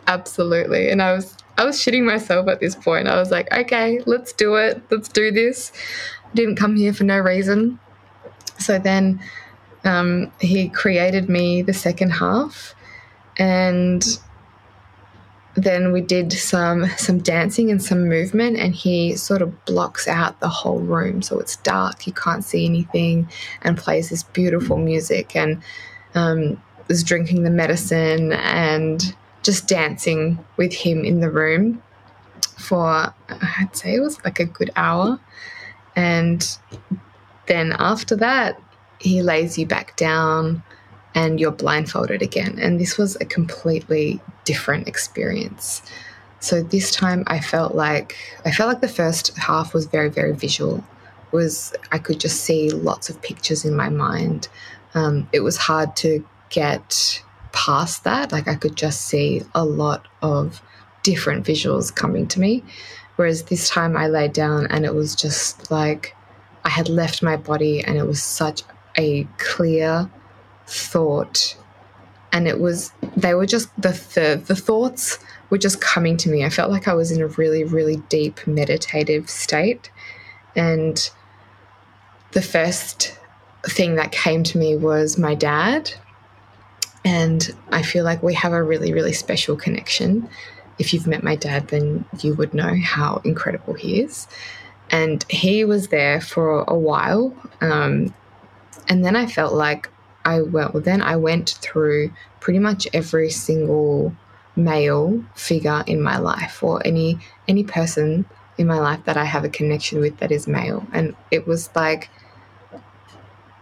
absolutely. 0.09 0.89
And 0.89 1.01
I 1.01 1.13
was 1.13 1.37
I 1.57 1.65
was 1.65 1.77
shitting 1.77 2.05
myself 2.05 2.47
at 2.47 2.59
this 2.59 2.75
point. 2.75 3.07
I 3.07 3.15
was 3.15 3.31
like, 3.31 3.51
okay, 3.51 4.01
let's 4.05 4.33
do 4.33 4.55
it. 4.55 4.81
Let's 4.89 5.09
do 5.09 5.31
this. 5.31 5.71
I 6.25 6.35
didn't 6.35 6.55
come 6.55 6.75
here 6.75 6.93
for 6.93 7.03
no 7.03 7.19
reason. 7.19 7.79
So 8.57 8.79
then 8.79 9.21
um, 9.85 10.31
he 10.39 10.69
created 10.69 11.29
me 11.29 11.61
the 11.61 11.73
second 11.73 12.11
half 12.11 12.75
and 13.37 14.05
then 15.55 15.91
we 15.91 16.01
did 16.01 16.31
some 16.31 16.87
some 16.97 17.19
dancing 17.19 17.69
and 17.71 17.83
some 17.83 18.07
movement 18.07 18.57
and 18.57 18.75
he 18.75 19.15
sort 19.15 19.41
of 19.41 19.65
blocks 19.65 20.07
out 20.07 20.39
the 20.39 20.47
whole 20.47 20.79
room 20.79 21.21
so 21.21 21.39
it's 21.39 21.57
dark 21.57 22.05
you 22.05 22.13
can't 22.13 22.43
see 22.43 22.65
anything 22.65 23.27
and 23.63 23.77
plays 23.77 24.09
this 24.09 24.23
beautiful 24.23 24.77
music 24.77 25.35
and 25.35 25.61
um, 26.15 26.61
was 26.87 27.03
drinking 27.03 27.43
the 27.43 27.49
medicine 27.49 28.33
and 28.33 29.15
just 29.49 29.67
dancing 29.67 30.37
with 30.57 30.73
him 30.73 31.03
in 31.03 31.19
the 31.21 31.29
room 31.29 31.81
for 32.57 33.13
i'd 33.29 33.75
say 33.75 33.95
it 33.95 33.99
was 33.99 34.23
like 34.23 34.39
a 34.39 34.45
good 34.45 34.71
hour 34.75 35.19
and 35.95 36.57
then 37.47 37.75
after 37.79 38.15
that 38.15 38.61
he 38.99 39.21
lays 39.21 39.57
you 39.57 39.65
back 39.65 39.95
down 39.95 40.61
and 41.15 41.39
you're 41.39 41.51
blindfolded 41.51 42.21
again. 42.21 42.57
And 42.59 42.79
this 42.79 42.97
was 42.97 43.15
a 43.15 43.25
completely 43.25 44.19
different 44.45 44.87
experience. 44.87 45.81
So 46.39 46.61
this 46.61 46.91
time 46.91 47.23
I 47.27 47.39
felt 47.39 47.75
like 47.75 48.15
I 48.45 48.51
felt 48.51 48.69
like 48.69 48.81
the 48.81 48.87
first 48.87 49.35
half 49.37 49.73
was 49.73 49.85
very 49.85 50.09
very 50.09 50.33
visual. 50.33 50.77
It 50.77 51.35
was 51.35 51.73
I 51.91 51.97
could 51.97 52.19
just 52.19 52.41
see 52.41 52.69
lots 52.69 53.09
of 53.09 53.21
pictures 53.21 53.65
in 53.65 53.75
my 53.75 53.89
mind. 53.89 54.47
Um, 54.93 55.27
it 55.33 55.41
was 55.41 55.57
hard 55.57 55.95
to 55.97 56.25
get 56.49 57.21
past 57.51 58.03
that. 58.03 58.31
Like 58.31 58.47
I 58.47 58.55
could 58.55 58.75
just 58.75 59.01
see 59.01 59.41
a 59.55 59.65
lot 59.65 60.07
of 60.21 60.61
different 61.03 61.45
visuals 61.45 61.93
coming 61.93 62.27
to 62.27 62.39
me. 62.39 62.63
Whereas 63.15 63.43
this 63.43 63.69
time 63.69 63.97
I 63.97 64.07
laid 64.07 64.33
down 64.33 64.67
and 64.67 64.85
it 64.85 64.95
was 64.95 65.15
just 65.15 65.71
like 65.71 66.15
I 66.63 66.69
had 66.69 66.89
left 66.89 67.23
my 67.23 67.35
body 67.35 67.83
and 67.83 67.97
it 67.97 68.07
was 68.07 68.21
such 68.21 68.63
a 68.97 69.25
clear 69.37 70.09
thought 70.67 71.57
and 72.31 72.47
it 72.47 72.59
was 72.59 72.91
they 73.17 73.33
were 73.33 73.45
just 73.45 73.69
the, 73.81 73.89
the 74.13 74.41
the 74.45 74.55
thoughts 74.55 75.19
were 75.49 75.57
just 75.57 75.81
coming 75.81 76.15
to 76.17 76.29
me 76.29 76.43
i 76.43 76.49
felt 76.49 76.69
like 76.69 76.87
i 76.87 76.93
was 76.93 77.11
in 77.11 77.21
a 77.21 77.27
really 77.27 77.63
really 77.63 77.97
deep 78.09 78.45
meditative 78.45 79.29
state 79.29 79.89
and 80.55 81.09
the 82.31 82.41
first 82.41 83.17
thing 83.63 83.95
that 83.95 84.11
came 84.11 84.43
to 84.43 84.57
me 84.57 84.75
was 84.75 85.17
my 85.17 85.33
dad 85.33 85.91
and 87.09 87.55
i 87.71 87.81
feel 87.91 88.03
like 88.09 88.21
we 88.23 88.33
have 88.33 88.53
a 88.53 88.63
really 88.71 88.91
really 88.93 89.13
special 89.13 89.55
connection. 89.65 90.29
If 90.81 90.93
you've 90.93 91.07
met 91.13 91.23
my 91.23 91.35
dad 91.35 91.61
then 91.73 92.05
you 92.23 92.31
would 92.35 92.53
know 92.53 92.73
how 92.95 93.21
incredible 93.25 93.73
he 93.73 93.89
is. 94.05 94.27
And 94.91 95.23
he 95.29 95.65
was 95.65 95.89
there 95.89 96.19
for 96.21 96.63
a 96.75 96.79
while 96.89 97.23
um, 97.61 97.91
and 98.89 99.03
then 99.05 99.15
i 99.15 99.25
felt 99.25 99.53
like 99.53 99.89
I 100.25 100.41
well 100.41 100.71
then 100.73 101.01
I 101.01 101.15
went 101.15 101.49
through 101.65 102.11
pretty 102.39 102.59
much 102.59 102.87
every 102.93 103.29
single 103.29 104.13
male 104.55 105.23
figure 105.35 105.83
in 105.87 106.01
my 106.01 106.17
life 106.17 106.61
or 106.61 106.85
any 106.85 107.19
any 107.47 107.63
person 107.63 108.25
in 108.57 108.67
my 108.67 108.79
life 108.79 109.01
that 109.05 109.17
I 109.17 109.23
have 109.23 109.45
a 109.45 109.49
connection 109.49 109.99
with 109.99 110.17
that 110.17 110.31
is 110.31 110.47
male. 110.47 110.85
And 110.91 111.15
it 111.31 111.47
was 111.47 111.69
like 111.75 112.09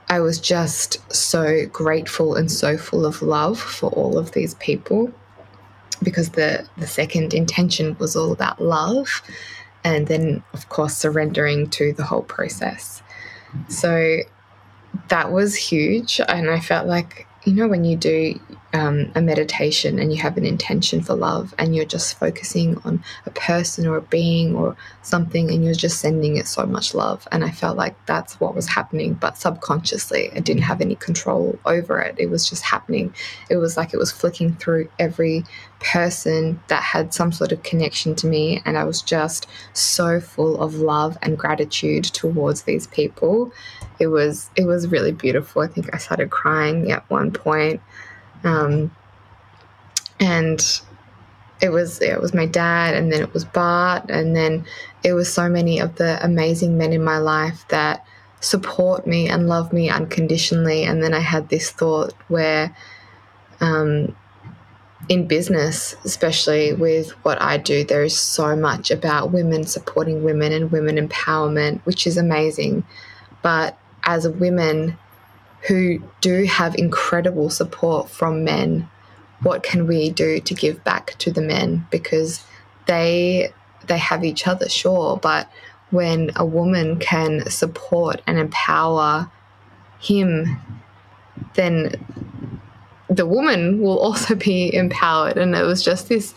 I 0.09 0.19
was 0.19 0.39
just 0.39 0.99
so 1.13 1.65
grateful 1.67 2.35
and 2.35 2.51
so 2.51 2.77
full 2.77 3.05
of 3.05 3.21
love 3.21 3.59
for 3.59 3.89
all 3.91 4.17
of 4.17 4.31
these 4.31 4.53
people 4.55 5.11
because 6.01 6.29
the 6.29 6.67
the 6.77 6.87
second 6.87 7.33
intention 7.33 7.95
was 7.99 8.15
all 8.15 8.31
about 8.31 8.61
love 8.61 9.21
and 9.83 10.07
then 10.07 10.43
of 10.53 10.69
course 10.69 10.95
surrendering 10.95 11.69
to 11.71 11.93
the 11.93 12.03
whole 12.03 12.23
process. 12.23 13.01
So 13.67 14.19
that 15.09 15.31
was 15.31 15.55
huge. 15.55 16.19
And 16.27 16.49
I 16.49 16.59
felt 16.59 16.87
like, 16.87 17.26
you 17.47 17.53
know, 17.53 17.67
when 17.69 17.85
you 17.85 17.95
do 17.95 18.37
um, 18.73 19.09
a 19.15 19.21
meditation 19.21 19.99
and 19.99 20.11
you 20.11 20.21
have 20.21 20.35
an 20.35 20.45
intention 20.45 21.01
for 21.01 21.15
love 21.15 21.55
and 21.57 21.73
you're 21.73 21.85
just 21.85 22.19
focusing 22.19 22.77
on 22.83 23.01
a 23.25 23.29
person 23.31 23.87
or 23.87 23.95
a 23.95 24.01
being 24.01 24.53
or 24.53 24.75
something 25.01 25.49
and 25.49 25.63
you're 25.63 25.73
just 25.73 26.01
sending 26.01 26.35
it 26.35 26.45
so 26.45 26.65
much 26.65 26.93
love. 26.93 27.25
And 27.31 27.45
I 27.45 27.51
felt 27.51 27.77
like 27.77 27.95
that's 28.05 28.37
what 28.41 28.53
was 28.53 28.67
happening, 28.67 29.13
but 29.13 29.37
subconsciously, 29.37 30.29
I 30.33 30.41
didn't 30.41 30.63
have 30.63 30.81
any 30.81 30.95
control 30.95 31.57
over 31.65 31.99
it. 32.01 32.15
It 32.17 32.29
was 32.29 32.49
just 32.49 32.63
happening. 32.63 33.13
It 33.49 33.55
was 33.55 33.77
like 33.77 33.93
it 33.93 33.97
was 33.97 34.11
flicking 34.11 34.53
through 34.55 34.89
every 34.99 35.45
person 35.79 36.59
that 36.67 36.81
had 36.81 37.13
some 37.13 37.31
sort 37.31 37.51
of 37.51 37.63
connection 37.63 38.15
to 38.15 38.27
me. 38.27 38.61
And 38.65 38.77
I 38.77 38.83
was 38.83 39.01
just 39.01 39.47
so 39.73 40.19
full 40.19 40.61
of 40.61 40.75
love 40.75 41.17
and 41.21 41.37
gratitude 41.37 42.05
towards 42.05 42.63
these 42.63 42.87
people. 42.87 43.51
It 43.99 44.07
was 44.07 44.49
it 44.55 44.65
was 44.65 44.87
really 44.87 45.11
beautiful. 45.11 45.61
I 45.61 45.67
think 45.67 45.93
I 45.93 45.97
started 45.97 46.29
crying 46.29 46.91
at 46.91 47.09
one 47.09 47.31
point. 47.31 47.81
Um, 48.43 48.91
and 50.19 50.81
it 51.61 51.69
was 51.69 52.01
it 52.01 52.21
was 52.21 52.33
my 52.33 52.45
dad 52.45 52.93
and 52.93 53.11
then 53.11 53.21
it 53.21 53.33
was 53.33 53.45
Bart 53.45 54.09
and 54.09 54.35
then 54.35 54.65
it 55.03 55.13
was 55.13 55.31
so 55.31 55.49
many 55.49 55.79
of 55.79 55.95
the 55.95 56.23
amazing 56.23 56.77
men 56.77 56.93
in 56.93 57.03
my 57.03 57.17
life 57.17 57.65
that 57.69 58.05
support 58.39 59.07
me 59.07 59.27
and 59.27 59.47
love 59.47 59.73
me 59.73 59.89
unconditionally 59.89 60.83
and 60.83 61.01
then 61.01 61.13
I 61.13 61.19
had 61.19 61.49
this 61.49 61.71
thought 61.71 62.13
where 62.27 62.75
um, 63.59 64.15
in 65.09 65.27
business 65.27 65.95
especially 66.03 66.73
with 66.73 67.11
what 67.23 67.41
I 67.41 67.57
do 67.57 67.83
there 67.83 68.03
is 68.03 68.17
so 68.17 68.55
much 68.55 68.91
about 68.91 69.31
women 69.31 69.65
supporting 69.65 70.23
women 70.23 70.51
and 70.51 70.71
women 70.71 70.95
empowerment 70.95 71.81
which 71.85 72.05
is 72.05 72.17
amazing. 72.17 72.85
But 73.41 73.77
as 74.03 74.27
women 74.27 74.97
who 75.67 75.99
do 76.21 76.43
have 76.45 76.75
incredible 76.75 77.49
support 77.49 78.09
from 78.09 78.43
men 78.43 78.89
what 79.43 79.63
can 79.63 79.87
we 79.87 80.09
do 80.09 80.39
to 80.39 80.53
give 80.55 80.83
back 80.83 81.15
to 81.19 81.31
the 81.31 81.41
men? 81.41 81.85
Because 81.91 82.43
they 82.87 83.53
they 83.85 83.97
have 83.97 84.25
each 84.25 84.47
other 84.47 84.67
sure 84.67 85.17
but 85.17 85.49
when 85.91 86.31
a 86.35 86.45
woman 86.45 86.99
can 86.99 87.49
support 87.49 88.21
and 88.27 88.37
empower 88.37 89.31
him 89.99 90.59
then 91.53 91.95
the 93.09 93.25
woman 93.25 93.81
will 93.81 93.99
also 93.99 94.35
be 94.35 94.73
empowered. 94.73 95.37
And 95.37 95.55
it 95.55 95.63
was 95.63 95.83
just 95.83 96.09
this 96.09 96.33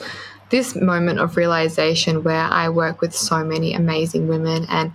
this 0.50 0.75
moment 0.75 1.21
of 1.21 1.37
realization 1.37 2.25
where 2.25 2.43
I 2.43 2.69
work 2.71 3.00
with 3.00 3.15
so 3.15 3.45
many 3.45 3.73
amazing 3.73 4.27
women 4.27 4.67
and 4.69 4.93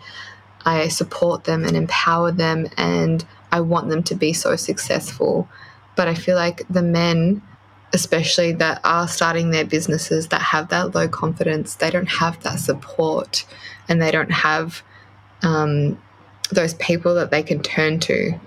I 0.66 0.90
support 0.90 1.46
them 1.46 1.64
and 1.64 1.78
empower 1.78 2.34
them 2.34 2.68
and 2.76 3.26
I 3.54 3.62
want 3.62 3.88
them 3.88 4.04
to 4.04 4.16
be 4.16 4.34
so 4.34 4.58
successful. 4.58 5.48
But 5.96 6.10
I 6.10 6.14
feel 6.14 6.36
like 6.36 6.64
the 6.70 6.82
men 6.82 7.42
especially 7.94 8.52
that 8.52 8.82
are 8.84 9.08
starting 9.08 9.52
their 9.52 9.64
businesses 9.64 10.28
that 10.28 10.42
have 10.42 10.68
that 10.68 10.94
low 10.94 11.08
confidence, 11.08 11.76
they 11.76 11.90
don't 11.90 12.10
have 12.10 12.42
that 12.44 12.60
support 12.60 13.46
and 13.88 14.02
they 14.02 14.12
don't 14.12 14.32
have 14.32 14.82
um, 15.44 15.98
those 16.52 16.74
people 16.74 17.16
that 17.16 17.32
they 17.32 17.42
can 17.42 17.62
turn 17.62 18.00
to 18.02 18.38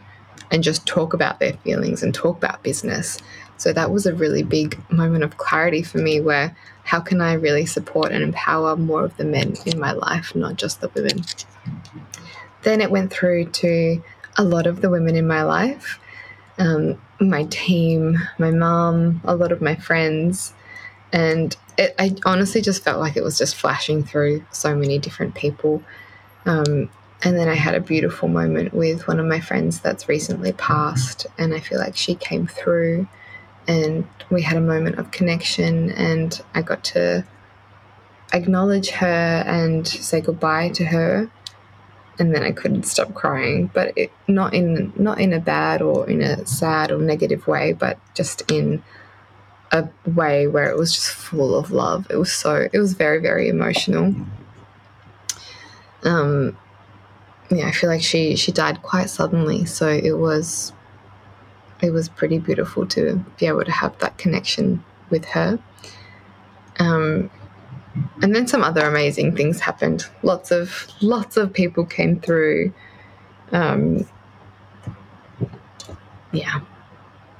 and 0.50 0.62
just 0.62 0.86
talk 0.86 1.14
about 1.14 1.40
their 1.40 1.54
feelings 1.58 2.02
and 2.02 2.14
talk 2.14 2.36
about 2.36 2.62
business. 2.62 3.18
So 3.56 3.72
that 3.72 3.90
was 3.90 4.06
a 4.06 4.14
really 4.14 4.42
big 4.42 4.78
moment 4.90 5.24
of 5.24 5.36
clarity 5.36 5.82
for 5.82 5.98
me 5.98 6.20
where 6.20 6.56
how 6.84 7.00
can 7.00 7.20
I 7.20 7.34
really 7.34 7.66
support 7.66 8.12
and 8.12 8.22
empower 8.22 8.76
more 8.76 9.04
of 9.04 9.16
the 9.16 9.24
men 9.24 9.54
in 9.66 9.78
my 9.78 9.92
life, 9.92 10.34
not 10.34 10.56
just 10.56 10.80
the 10.80 10.88
women. 10.94 11.24
Then 12.62 12.80
it 12.80 12.90
went 12.90 13.12
through 13.12 13.46
to 13.46 14.02
a 14.36 14.44
lot 14.44 14.66
of 14.66 14.80
the 14.80 14.90
women 14.90 15.16
in 15.16 15.26
my 15.26 15.42
life 15.42 15.98
um, 16.58 17.00
my 17.20 17.44
team, 17.44 18.18
my 18.38 18.50
mom, 18.50 19.20
a 19.24 19.34
lot 19.34 19.52
of 19.52 19.62
my 19.62 19.76
friends. 19.76 20.52
And 21.12 21.56
it, 21.78 21.94
I 21.98 22.14
honestly 22.26 22.60
just 22.60 22.82
felt 22.82 23.00
like 23.00 23.16
it 23.16 23.24
was 23.24 23.38
just 23.38 23.56
flashing 23.56 24.04
through 24.04 24.44
so 24.50 24.74
many 24.74 24.98
different 24.98 25.34
people. 25.34 25.82
Um, 26.44 26.90
and 27.22 27.36
then 27.36 27.48
I 27.48 27.54
had 27.54 27.74
a 27.74 27.80
beautiful 27.80 28.28
moment 28.28 28.72
with 28.72 29.08
one 29.08 29.18
of 29.18 29.26
my 29.26 29.40
friends 29.40 29.80
that's 29.80 30.08
recently 30.08 30.52
passed, 30.52 31.26
and 31.36 31.54
I 31.54 31.60
feel 31.60 31.78
like 31.78 31.96
she 31.96 32.14
came 32.14 32.46
through 32.46 33.08
and 33.66 34.06
we 34.30 34.42
had 34.42 34.56
a 34.56 34.62
moment 34.62 34.98
of 34.98 35.10
connection, 35.10 35.90
and 35.90 36.40
I 36.54 36.62
got 36.62 36.84
to 36.84 37.24
acknowledge 38.32 38.90
her 38.90 39.42
and 39.46 39.86
say 39.86 40.20
goodbye 40.20 40.70
to 40.70 40.84
her 40.84 41.30
and 42.18 42.34
then 42.34 42.42
I 42.42 42.50
couldn't 42.50 42.84
stop 42.84 43.14
crying, 43.14 43.70
but 43.72 43.92
it, 43.96 44.10
not 44.26 44.52
in 44.52 44.92
not 44.96 45.20
in 45.20 45.32
a 45.32 45.40
bad 45.40 45.80
or 45.80 46.08
in 46.08 46.20
a 46.20 46.44
sad 46.46 46.90
or 46.90 46.98
negative 46.98 47.46
way, 47.46 47.72
but 47.72 47.98
just 48.14 48.50
in 48.50 48.82
a 49.70 49.88
way 50.04 50.46
where 50.46 50.70
it 50.70 50.76
was 50.76 50.92
just 50.92 51.10
full 51.10 51.56
of 51.56 51.70
love. 51.70 52.06
It 52.10 52.16
was 52.16 52.32
so 52.32 52.68
it 52.72 52.78
was 52.78 52.94
very 52.94 53.20
very 53.20 53.48
emotional. 53.48 54.14
Um, 56.02 56.56
yeah, 57.50 57.66
I 57.66 57.72
feel 57.72 57.88
like 57.90 58.02
she 58.02 58.36
she 58.36 58.52
died 58.52 58.82
quite 58.82 59.08
suddenly, 59.08 59.64
so 59.64 59.88
it 59.88 60.18
was 60.18 60.72
it 61.80 61.90
was 61.90 62.08
pretty 62.08 62.38
beautiful 62.38 62.86
to 62.86 63.24
be 63.38 63.46
able 63.46 63.64
to 63.64 63.70
have 63.70 63.98
that 63.98 64.18
connection 64.18 64.84
with 65.10 65.24
her. 65.26 65.58
Um, 66.78 67.30
and 68.22 68.34
then 68.34 68.46
some 68.46 68.62
other 68.62 68.86
amazing 68.86 69.34
things 69.36 69.60
happened. 69.60 70.06
Lots 70.22 70.50
of 70.50 70.88
lots 71.00 71.36
of 71.36 71.52
people 71.52 71.84
came 71.84 72.20
through. 72.20 72.72
Um, 73.52 74.06
yeah. 76.32 76.60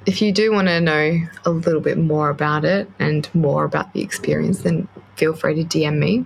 If 0.05 0.21
you 0.21 0.31
do 0.31 0.51
want 0.51 0.69
to 0.69 0.81
know 0.81 1.19
a 1.45 1.49
little 1.51 1.81
bit 1.81 1.97
more 1.97 2.29
about 2.29 2.65
it 2.65 2.89
and 2.97 3.29
more 3.35 3.63
about 3.63 3.93
the 3.93 4.01
experience, 4.01 4.61
then 4.61 4.87
feel 5.15 5.35
free 5.35 5.63
to 5.63 5.63
DM 5.63 5.99
me. 5.99 6.25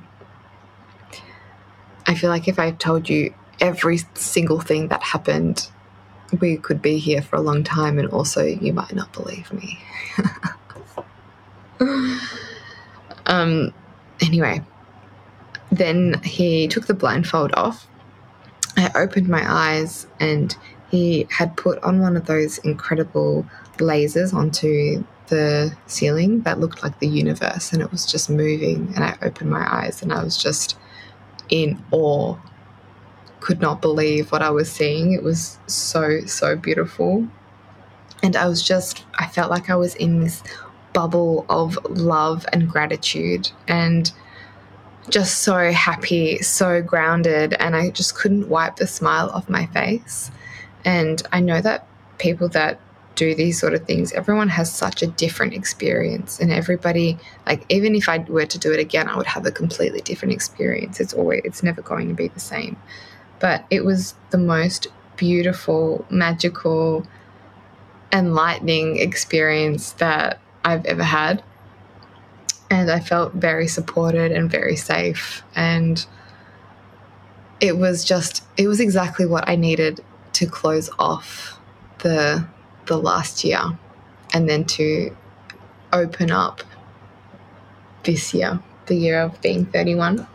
I 2.07 2.15
feel 2.15 2.29
like 2.29 2.47
if 2.47 2.59
I 2.59 2.71
told 2.71 3.09
you 3.09 3.33
every 3.63 3.99
single 4.13 4.59
thing 4.59 4.89
that 4.89 5.01
happened, 5.01 5.67
we 6.39 6.57
could 6.57 6.81
be 6.81 6.99
here 6.99 7.23
for 7.23 7.37
a 7.37 7.41
long 7.41 7.63
time, 7.63 7.97
and 7.97 8.07
also 8.09 8.43
you 8.43 8.73
might 8.73 8.93
not 8.93 9.11
believe 9.13 9.51
me. 9.51 9.79
um, 13.25 13.73
Anyway, 14.21 14.61
then 15.71 16.21
he 16.23 16.67
took 16.67 16.87
the 16.87 16.93
blindfold 16.93 17.51
off. 17.55 17.87
I 18.77 18.89
opened 18.95 19.27
my 19.27 19.43
eyes 19.45 20.07
and 20.19 20.55
he 20.89 21.27
had 21.29 21.57
put 21.57 21.81
on 21.83 21.99
one 21.99 22.15
of 22.15 22.25
those 22.25 22.59
incredible 22.59 23.45
lasers 23.77 24.33
onto 24.33 25.03
the 25.27 25.75
ceiling 25.87 26.41
that 26.41 26.59
looked 26.59 26.83
like 26.83 26.99
the 26.99 27.07
universe 27.07 27.73
and 27.73 27.81
it 27.81 27.91
was 27.91 28.05
just 28.05 28.29
moving. 28.29 28.93
And 28.95 29.03
I 29.03 29.17
opened 29.21 29.49
my 29.49 29.67
eyes 29.69 30.01
and 30.01 30.13
I 30.13 30.23
was 30.23 30.41
just 30.41 30.77
in 31.49 31.83
awe. 31.91 32.37
Could 33.43 33.59
not 33.59 33.81
believe 33.81 34.31
what 34.31 34.41
I 34.41 34.51
was 34.51 34.71
seeing. 34.71 35.11
It 35.11 35.21
was 35.21 35.59
so, 35.67 36.21
so 36.25 36.55
beautiful. 36.55 37.27
And 38.23 38.37
I 38.37 38.47
was 38.47 38.63
just, 38.63 39.03
I 39.19 39.27
felt 39.27 39.51
like 39.51 39.69
I 39.69 39.75
was 39.75 39.95
in 39.95 40.21
this 40.21 40.41
bubble 40.93 41.45
of 41.49 41.77
love 41.89 42.45
and 42.53 42.69
gratitude 42.69 43.51
and 43.67 44.09
just 45.09 45.39
so 45.39 45.71
happy, 45.71 46.37
so 46.41 46.81
grounded, 46.81 47.53
and 47.59 47.75
I 47.75 47.89
just 47.89 48.15
couldn't 48.15 48.47
wipe 48.47 48.77
the 48.77 48.87
smile 48.87 49.29
off 49.33 49.49
my 49.49 49.65
face. 49.65 50.31
And 50.85 51.21
I 51.33 51.41
know 51.41 51.59
that 51.59 51.85
people 52.19 52.47
that 52.49 52.79
do 53.15 53.35
these 53.35 53.59
sort 53.59 53.73
of 53.73 53.85
things, 53.85 54.13
everyone 54.13 54.47
has 54.47 54.73
such 54.73 55.03
a 55.03 55.07
different 55.07 55.53
experience, 55.53 56.39
and 56.39 56.49
everybody, 56.49 57.17
like, 57.45 57.65
even 57.67 57.93
if 57.93 58.07
I 58.07 58.19
were 58.19 58.45
to 58.45 58.57
do 58.57 58.71
it 58.71 58.79
again, 58.79 59.09
I 59.09 59.17
would 59.17 59.27
have 59.27 59.45
a 59.45 59.51
completely 59.51 59.99
different 59.99 60.33
experience. 60.33 61.01
It's 61.01 61.13
always, 61.13 61.41
it's 61.43 61.61
never 61.61 61.81
going 61.81 62.07
to 62.07 62.15
be 62.15 62.29
the 62.29 62.39
same. 62.39 62.77
But 63.43 63.65
it 63.69 63.83
was 63.83 64.15
the 64.29 64.37
most 64.37 64.87
beautiful, 65.17 66.05
magical, 66.09 67.05
enlightening 68.09 68.99
experience 68.99 69.91
that 69.93 70.39
I've 70.63 70.85
ever 70.85 71.03
had. 71.03 71.43
And 72.69 72.89
I 72.89 73.01
felt 73.01 73.33
very 73.33 73.67
supported 73.67 74.31
and 74.31 74.49
very 74.49 74.77
safe. 74.77 75.43
And 75.57 76.05
it 77.59 77.77
was 77.77 78.05
just, 78.05 78.45
it 78.55 78.69
was 78.69 78.79
exactly 78.79 79.25
what 79.25 79.49
I 79.49 79.57
needed 79.57 79.99
to 80.39 80.45
close 80.45 80.89
off 80.97 81.59
the, 81.97 82.47
the 82.85 82.97
last 82.97 83.43
year 83.43 83.77
and 84.33 84.49
then 84.49 84.63
to 84.79 85.13
open 85.91 86.31
up 86.31 86.63
this 88.03 88.33
year, 88.33 88.61
the 88.85 88.95
year 88.95 89.19
of 89.19 89.41
being 89.41 89.65
31 89.65 90.27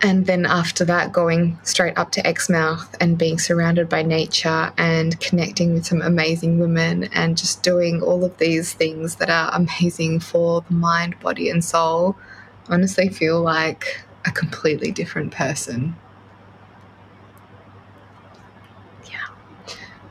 and 0.00 0.26
then 0.26 0.46
after 0.46 0.84
that 0.84 1.12
going 1.12 1.58
straight 1.64 1.98
up 1.98 2.12
to 2.12 2.24
exmouth 2.26 2.94
and 3.00 3.18
being 3.18 3.38
surrounded 3.38 3.88
by 3.88 4.02
nature 4.02 4.72
and 4.78 5.18
connecting 5.20 5.74
with 5.74 5.86
some 5.86 6.02
amazing 6.02 6.58
women 6.58 7.04
and 7.12 7.36
just 7.36 7.62
doing 7.62 8.00
all 8.02 8.24
of 8.24 8.36
these 8.38 8.72
things 8.72 9.16
that 9.16 9.28
are 9.28 9.50
amazing 9.52 10.20
for 10.20 10.60
the 10.62 10.74
mind 10.74 11.18
body 11.20 11.50
and 11.50 11.64
soul 11.64 12.16
honestly 12.68 13.08
feel 13.08 13.40
like 13.40 14.04
a 14.24 14.30
completely 14.30 14.92
different 14.92 15.32
person. 15.32 15.96
Yeah. 19.10 19.26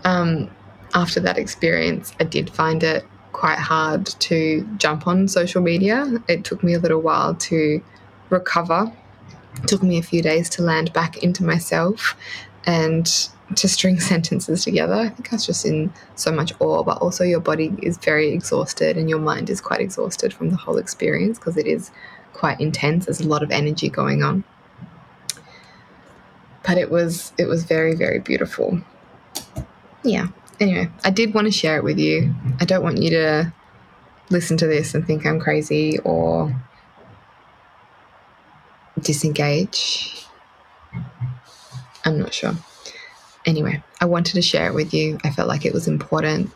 Um, 0.03 0.49
after 0.95 1.19
that 1.19 1.37
experience 1.37 2.13
i 2.19 2.23
did 2.23 2.49
find 2.49 2.81
it 2.81 3.05
quite 3.33 3.59
hard 3.59 4.05
to 4.05 4.67
jump 4.77 5.05
on 5.05 5.27
social 5.27 5.61
media. 5.61 6.07
It 6.27 6.43
took 6.43 6.63
me 6.63 6.73
a 6.73 6.79
little 6.79 7.01
while 7.01 7.35
to 7.35 7.83
recover 8.31 8.91
took 9.65 9.83
me 9.83 9.97
a 9.97 10.03
few 10.03 10.21
days 10.21 10.49
to 10.51 10.61
land 10.61 10.93
back 10.93 11.23
into 11.23 11.43
myself 11.43 12.15
and 12.65 13.29
to 13.55 13.67
string 13.67 13.99
sentences 14.11 14.63
together. 14.63 14.93
I 14.93 15.09
think 15.09 15.31
I 15.31 15.35
was 15.35 15.45
just 15.45 15.65
in 15.65 15.91
so 16.15 16.31
much 16.31 16.53
awe, 16.59 16.83
but 16.83 17.01
also 17.01 17.23
your 17.23 17.39
body 17.39 17.73
is 17.81 17.97
very 17.97 18.29
exhausted 18.29 18.97
and 18.97 19.09
your 19.09 19.19
mind 19.19 19.49
is 19.49 19.61
quite 19.61 19.79
exhausted 19.79 20.33
from 20.33 20.49
the 20.49 20.57
whole 20.57 20.77
experience 20.77 21.39
because 21.39 21.57
it 21.57 21.67
is 21.67 21.91
quite 22.33 22.59
intense. 22.59 23.05
There's 23.05 23.21
a 23.21 23.27
lot 23.27 23.43
of 23.43 23.51
energy 23.51 23.89
going 23.89 24.23
on. 24.23 24.43
But 26.65 26.77
it 26.77 26.91
was 26.91 27.31
it 27.37 27.45
was 27.45 27.63
very 27.63 27.95
very 27.95 28.19
beautiful. 28.19 28.81
Yeah. 30.03 30.27
Anyway, 30.59 30.89
I 31.05 31.11
did 31.11 31.33
want 31.33 31.45
to 31.45 31.51
share 31.51 31.77
it 31.77 31.83
with 31.83 31.99
you. 31.99 32.33
I 32.59 32.65
don't 32.65 32.83
want 32.83 32.97
you 32.97 33.11
to 33.11 33.53
listen 34.29 34.57
to 34.57 34.67
this 34.67 34.93
and 34.93 35.05
think 35.05 35.25
I'm 35.25 35.39
crazy 35.39 35.99
or 35.99 36.53
disengage. 38.99 40.25
I'm 42.05 42.19
not 42.19 42.33
sure. 42.33 42.53
Anyway, 43.45 43.81
I 44.01 44.05
wanted 44.05 44.33
to 44.33 44.41
share 44.41 44.67
it 44.67 44.73
with 44.73 44.93
you. 44.93 45.17
I 45.23 45.31
felt 45.31 45.47
like 45.47 45.65
it 45.65 45.73
was 45.73 45.87
important. 45.87 46.51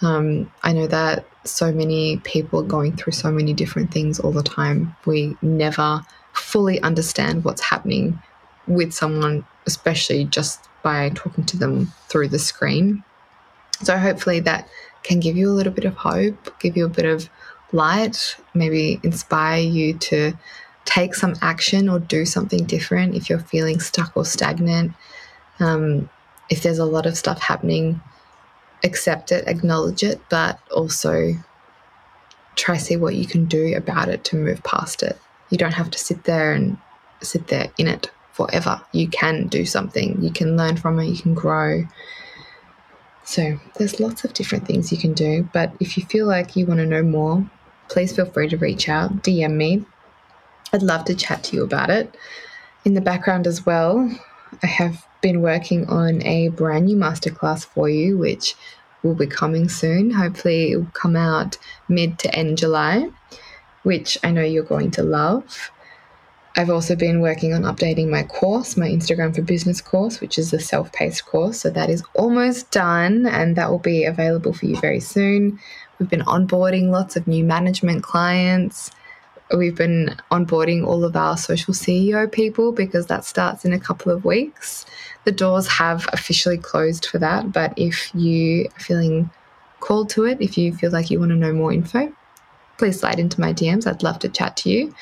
Um, 0.00 0.50
I 0.62 0.72
know 0.72 0.86
that 0.86 1.26
so 1.44 1.72
many 1.72 2.18
people 2.18 2.60
are 2.60 2.64
going 2.66 2.96
through 2.96 3.12
so 3.12 3.30
many 3.30 3.52
different 3.52 3.92
things 3.92 4.20
all 4.20 4.32
the 4.32 4.42
time. 4.42 4.94
We 5.06 5.36
never 5.42 6.02
fully 6.32 6.80
understand 6.82 7.44
what's 7.44 7.62
happening 7.62 8.20
with 8.66 8.92
someone, 8.92 9.44
especially 9.66 10.24
just 10.26 10.68
by 10.82 11.10
talking 11.10 11.44
to 11.46 11.56
them 11.56 11.92
through 12.08 12.28
the 12.28 12.38
screen. 12.38 13.02
So, 13.82 13.96
hopefully, 13.96 14.40
that 14.40 14.68
can 15.02 15.20
give 15.20 15.36
you 15.36 15.48
a 15.48 15.54
little 15.54 15.72
bit 15.72 15.84
of 15.84 15.94
hope, 15.94 16.58
give 16.60 16.76
you 16.76 16.86
a 16.86 16.88
bit 16.88 17.04
of 17.04 17.28
light, 17.72 18.36
maybe 18.54 19.00
inspire 19.02 19.60
you 19.60 19.94
to 19.94 20.32
take 20.88 21.14
some 21.14 21.34
action 21.42 21.86
or 21.86 21.98
do 21.98 22.24
something 22.24 22.64
different 22.64 23.14
if 23.14 23.28
you're 23.28 23.38
feeling 23.38 23.78
stuck 23.78 24.16
or 24.16 24.24
stagnant. 24.24 24.90
Um, 25.60 26.08
if 26.48 26.62
there's 26.62 26.78
a 26.78 26.86
lot 26.86 27.04
of 27.04 27.14
stuff 27.14 27.42
happening, 27.42 28.00
accept 28.82 29.30
it, 29.30 29.46
acknowledge 29.46 30.02
it, 30.02 30.18
but 30.30 30.58
also 30.70 31.34
try 32.56 32.78
see 32.78 32.96
what 32.96 33.14
you 33.14 33.26
can 33.26 33.44
do 33.44 33.76
about 33.76 34.08
it 34.08 34.24
to 34.24 34.36
move 34.36 34.62
past 34.64 35.02
it. 35.02 35.18
You 35.50 35.58
don't 35.58 35.74
have 35.74 35.90
to 35.90 35.98
sit 35.98 36.24
there 36.24 36.54
and 36.54 36.78
sit 37.20 37.48
there 37.48 37.70
in 37.76 37.86
it 37.86 38.10
forever. 38.32 38.80
You 38.92 39.08
can 39.08 39.46
do 39.48 39.66
something. 39.66 40.22
You 40.22 40.30
can 40.30 40.56
learn 40.56 40.78
from 40.78 40.98
it. 41.00 41.08
You 41.08 41.18
can 41.18 41.34
grow. 41.34 41.84
So 43.24 43.60
there's 43.76 44.00
lots 44.00 44.24
of 44.24 44.32
different 44.32 44.66
things 44.66 44.90
you 44.90 44.96
can 44.96 45.12
do. 45.12 45.46
But 45.52 45.70
if 45.80 45.98
you 45.98 46.06
feel 46.06 46.26
like 46.26 46.56
you 46.56 46.64
want 46.64 46.80
to 46.80 46.86
know 46.86 47.02
more, 47.02 47.46
please 47.88 48.16
feel 48.16 48.24
free 48.24 48.48
to 48.48 48.56
reach 48.56 48.88
out, 48.88 49.22
DM 49.22 49.52
me. 49.52 49.84
I'd 50.72 50.82
love 50.82 51.04
to 51.06 51.14
chat 51.14 51.44
to 51.44 51.56
you 51.56 51.62
about 51.62 51.90
it. 51.90 52.14
In 52.84 52.94
the 52.94 53.00
background 53.00 53.46
as 53.46 53.64
well, 53.64 54.10
I 54.62 54.66
have 54.66 55.06
been 55.20 55.42
working 55.42 55.86
on 55.86 56.22
a 56.22 56.48
brand 56.48 56.86
new 56.86 56.96
masterclass 56.96 57.64
for 57.64 57.88
you, 57.88 58.16
which 58.16 58.54
will 59.02 59.14
be 59.14 59.26
coming 59.26 59.68
soon. 59.68 60.10
Hopefully, 60.10 60.72
it 60.72 60.76
will 60.76 60.90
come 60.92 61.16
out 61.16 61.58
mid 61.88 62.18
to 62.20 62.34
end 62.34 62.58
July, 62.58 63.10
which 63.82 64.18
I 64.22 64.30
know 64.30 64.42
you're 64.42 64.62
going 64.62 64.90
to 64.92 65.02
love. 65.02 65.70
I've 66.56 66.70
also 66.70 66.96
been 66.96 67.20
working 67.20 67.54
on 67.54 67.62
updating 67.62 68.08
my 68.08 68.24
course, 68.24 68.76
my 68.76 68.88
Instagram 68.88 69.34
for 69.34 69.42
Business 69.42 69.80
course, 69.80 70.20
which 70.20 70.38
is 70.38 70.52
a 70.52 70.58
self 70.58 70.92
paced 70.92 71.24
course. 71.24 71.60
So 71.60 71.70
that 71.70 71.88
is 71.88 72.02
almost 72.14 72.70
done 72.72 73.26
and 73.26 73.54
that 73.56 73.70
will 73.70 73.78
be 73.78 74.04
available 74.04 74.52
for 74.52 74.66
you 74.66 74.76
very 74.80 75.00
soon. 75.00 75.60
We've 75.98 76.10
been 76.10 76.22
onboarding 76.22 76.90
lots 76.90 77.16
of 77.16 77.26
new 77.26 77.44
management 77.44 78.02
clients. 78.02 78.90
We've 79.56 79.74
been 79.74 80.16
onboarding 80.30 80.86
all 80.86 81.04
of 81.04 81.16
our 81.16 81.36
social 81.36 81.72
CEO 81.72 82.30
people 82.30 82.72
because 82.72 83.06
that 83.06 83.24
starts 83.24 83.64
in 83.64 83.72
a 83.72 83.80
couple 83.80 84.12
of 84.12 84.24
weeks. 84.24 84.84
The 85.24 85.32
doors 85.32 85.66
have 85.68 86.06
officially 86.12 86.58
closed 86.58 87.06
for 87.06 87.18
that, 87.18 87.52
but 87.52 87.72
if 87.76 88.14
you 88.14 88.66
are 88.66 88.80
feeling 88.80 89.30
called 89.80 90.10
to 90.10 90.24
it, 90.24 90.38
if 90.40 90.58
you 90.58 90.74
feel 90.74 90.90
like 90.90 91.10
you 91.10 91.18
want 91.18 91.30
to 91.30 91.36
know 91.36 91.52
more 91.52 91.72
info, 91.72 92.12
please 92.76 93.00
slide 93.00 93.18
into 93.18 93.40
my 93.40 93.52
DMs. 93.52 93.86
I'd 93.86 94.02
love 94.02 94.18
to 94.20 94.28
chat 94.28 94.56
to 94.58 94.70
you. 94.70 94.94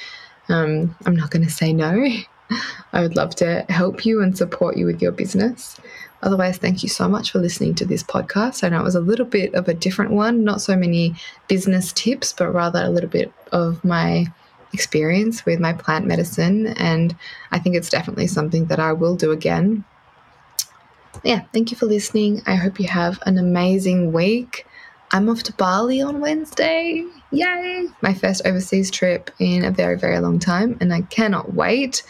Um, 0.48 0.94
I'm 1.04 1.16
not 1.16 1.30
going 1.30 1.44
to 1.44 1.50
say 1.50 1.72
no. 1.72 2.06
I 2.92 3.00
would 3.00 3.16
love 3.16 3.34
to 3.36 3.64
help 3.68 4.04
you 4.04 4.22
and 4.22 4.36
support 4.36 4.76
you 4.76 4.86
with 4.86 5.02
your 5.02 5.12
business. 5.12 5.78
Otherwise, 6.22 6.56
thank 6.58 6.82
you 6.82 6.88
so 6.88 7.08
much 7.08 7.30
for 7.30 7.38
listening 7.38 7.74
to 7.76 7.84
this 7.84 8.02
podcast. 8.02 8.64
I 8.64 8.68
know 8.68 8.80
it 8.80 8.84
was 8.84 8.94
a 8.94 9.00
little 9.00 9.26
bit 9.26 9.54
of 9.54 9.68
a 9.68 9.74
different 9.74 10.12
one, 10.12 10.44
not 10.44 10.60
so 10.60 10.76
many 10.76 11.14
business 11.48 11.92
tips, 11.92 12.32
but 12.32 12.52
rather 12.52 12.82
a 12.82 12.88
little 12.88 13.10
bit 13.10 13.32
of 13.52 13.84
my 13.84 14.26
experience 14.72 15.44
with 15.44 15.60
my 15.60 15.72
plant 15.72 16.06
medicine. 16.06 16.68
And 16.68 17.14
I 17.52 17.58
think 17.58 17.76
it's 17.76 17.90
definitely 17.90 18.26
something 18.26 18.66
that 18.66 18.80
I 18.80 18.92
will 18.92 19.16
do 19.16 19.30
again. 19.30 19.84
Yeah, 21.22 21.42
thank 21.52 21.70
you 21.70 21.76
for 21.76 21.86
listening. 21.86 22.42
I 22.46 22.54
hope 22.54 22.80
you 22.80 22.88
have 22.88 23.18
an 23.26 23.38
amazing 23.38 24.12
week. 24.12 24.66
I'm 25.12 25.28
off 25.28 25.42
to 25.44 25.52
Bali 25.52 26.02
on 26.02 26.20
Wednesday. 26.20 27.04
Yay! 27.30 27.86
My 28.02 28.12
first 28.12 28.42
overseas 28.44 28.90
trip 28.90 29.30
in 29.38 29.64
a 29.64 29.70
very, 29.70 29.96
very 29.96 30.18
long 30.18 30.38
time, 30.38 30.76
and 30.80 30.92
I 30.92 31.02
cannot 31.02 31.54
wait. 31.54 32.02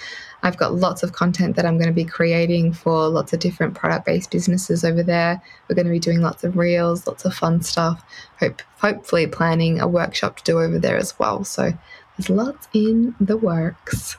I've 0.46 0.56
got 0.56 0.76
lots 0.76 1.02
of 1.02 1.12
content 1.12 1.56
that 1.56 1.66
I'm 1.66 1.76
going 1.76 1.88
to 1.88 1.92
be 1.92 2.04
creating 2.04 2.72
for 2.72 3.08
lots 3.08 3.32
of 3.32 3.40
different 3.40 3.74
product 3.74 4.06
based 4.06 4.30
businesses 4.30 4.84
over 4.84 5.02
there. 5.02 5.42
We're 5.68 5.74
going 5.74 5.86
to 5.86 5.92
be 5.92 5.98
doing 5.98 6.20
lots 6.20 6.44
of 6.44 6.56
reels, 6.56 7.04
lots 7.04 7.24
of 7.24 7.34
fun 7.34 7.62
stuff. 7.62 8.00
Hope, 8.38 8.62
hopefully, 8.78 9.26
planning 9.26 9.80
a 9.80 9.88
workshop 9.88 10.36
to 10.36 10.44
do 10.44 10.60
over 10.60 10.78
there 10.78 10.96
as 10.96 11.18
well. 11.18 11.42
So 11.42 11.72
there's 12.16 12.30
lots 12.30 12.68
in 12.72 13.16
the 13.18 13.36
works. 13.36 14.16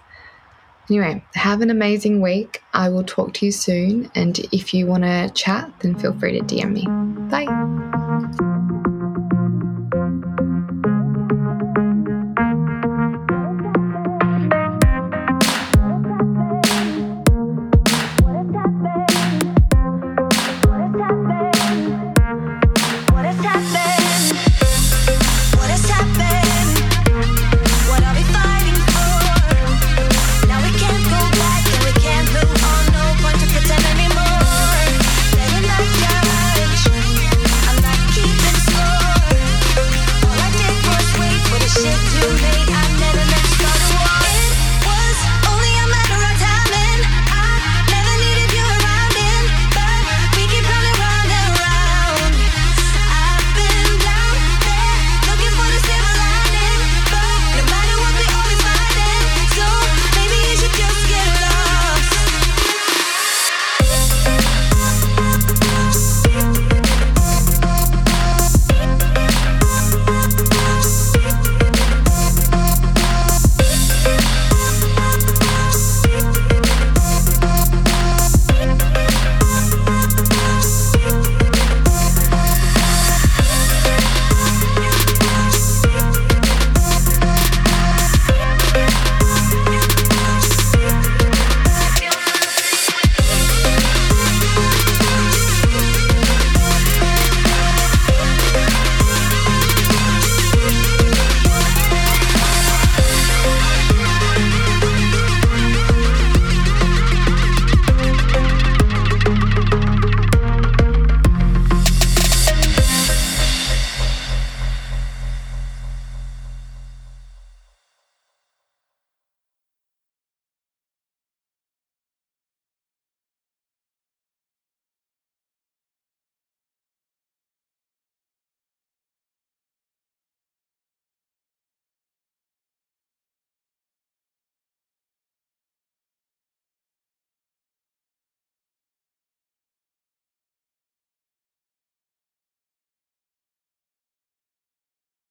Anyway, 0.90 1.24
have 1.36 1.62
an 1.62 1.70
amazing 1.70 2.22
week. 2.22 2.62
I 2.74 2.90
will 2.90 3.06
talk 3.06 3.34
to 3.36 3.46
you 3.46 3.54
soon. 3.54 4.12
And 4.14 4.38
if 4.52 4.74
you 4.74 4.86
want 4.86 5.04
to 5.04 5.32
chat, 5.34 5.72
then 5.80 5.98
feel 5.98 6.14
free 6.20 6.38
to 6.38 6.44
DM 6.44 6.74
me. 6.74 6.86
Bye. 7.30 8.57